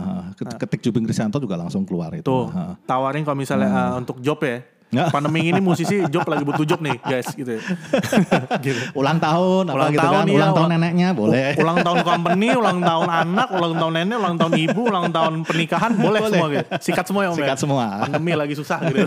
[0.47, 2.25] Ketik Jubing Kristianto juga langsung keluar itu.
[2.25, 2.49] Tuh,
[2.89, 4.65] tawarin kalau misalnya uh, untuk job ya.
[4.91, 5.07] Ya.
[5.07, 7.57] Pandemi ini musisi job lagi butuh job nih, guys gitu.
[7.57, 7.63] ya.
[8.67, 8.81] gitu.
[8.93, 10.27] Ulang tahun, apa Ulang gitu tahun, kan?
[10.27, 11.47] iya, ulang tahun ulang- neneknya boleh.
[11.57, 15.91] Ulang tahun company, ulang tahun anak, ulang tahun nenek, ulang tahun ibu, ulang tahun pernikahan,
[15.95, 16.31] boleh, Boleh.
[16.35, 16.67] semua gitu.
[16.83, 17.35] Sikat semua ya Om.
[17.35, 17.39] ya?
[17.39, 17.85] Sikat semua.
[18.03, 19.01] Pandemi lagi susah gitu.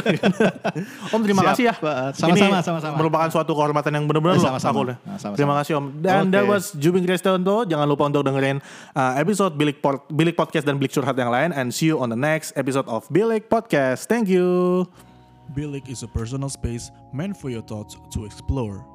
[1.13, 1.73] om terima Siap, kasih ya.
[2.15, 2.95] Sama-sama, Ini sama-sama.
[2.95, 4.71] merupakan suatu kehormatan yang benar-benar loh Sama-sama.
[4.71, 4.81] aku.
[4.87, 4.97] deh.
[5.03, 5.33] Sama-sama.
[5.35, 5.85] Terima kasih Om.
[5.99, 6.51] Dan that Oke.
[6.55, 7.67] was Jubing Kristianto.
[7.67, 8.63] Jangan lupa untuk dengerin
[8.95, 11.51] uh, episode Bilik, Bilik Podcast dan Bilik Curhat yang lain.
[11.51, 14.07] And see you on the next episode of Bilik Podcast.
[14.07, 14.87] Thank you.
[15.51, 18.87] Bilik is a personal space meant for your thoughts to explore.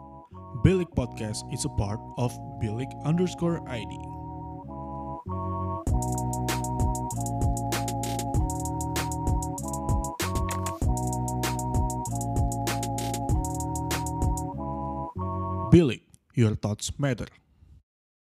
[0.64, 3.92] Bilik Podcast is a part of Bilik underscore ID.
[15.68, 16.00] Bilik,
[16.34, 17.28] your thoughts matter.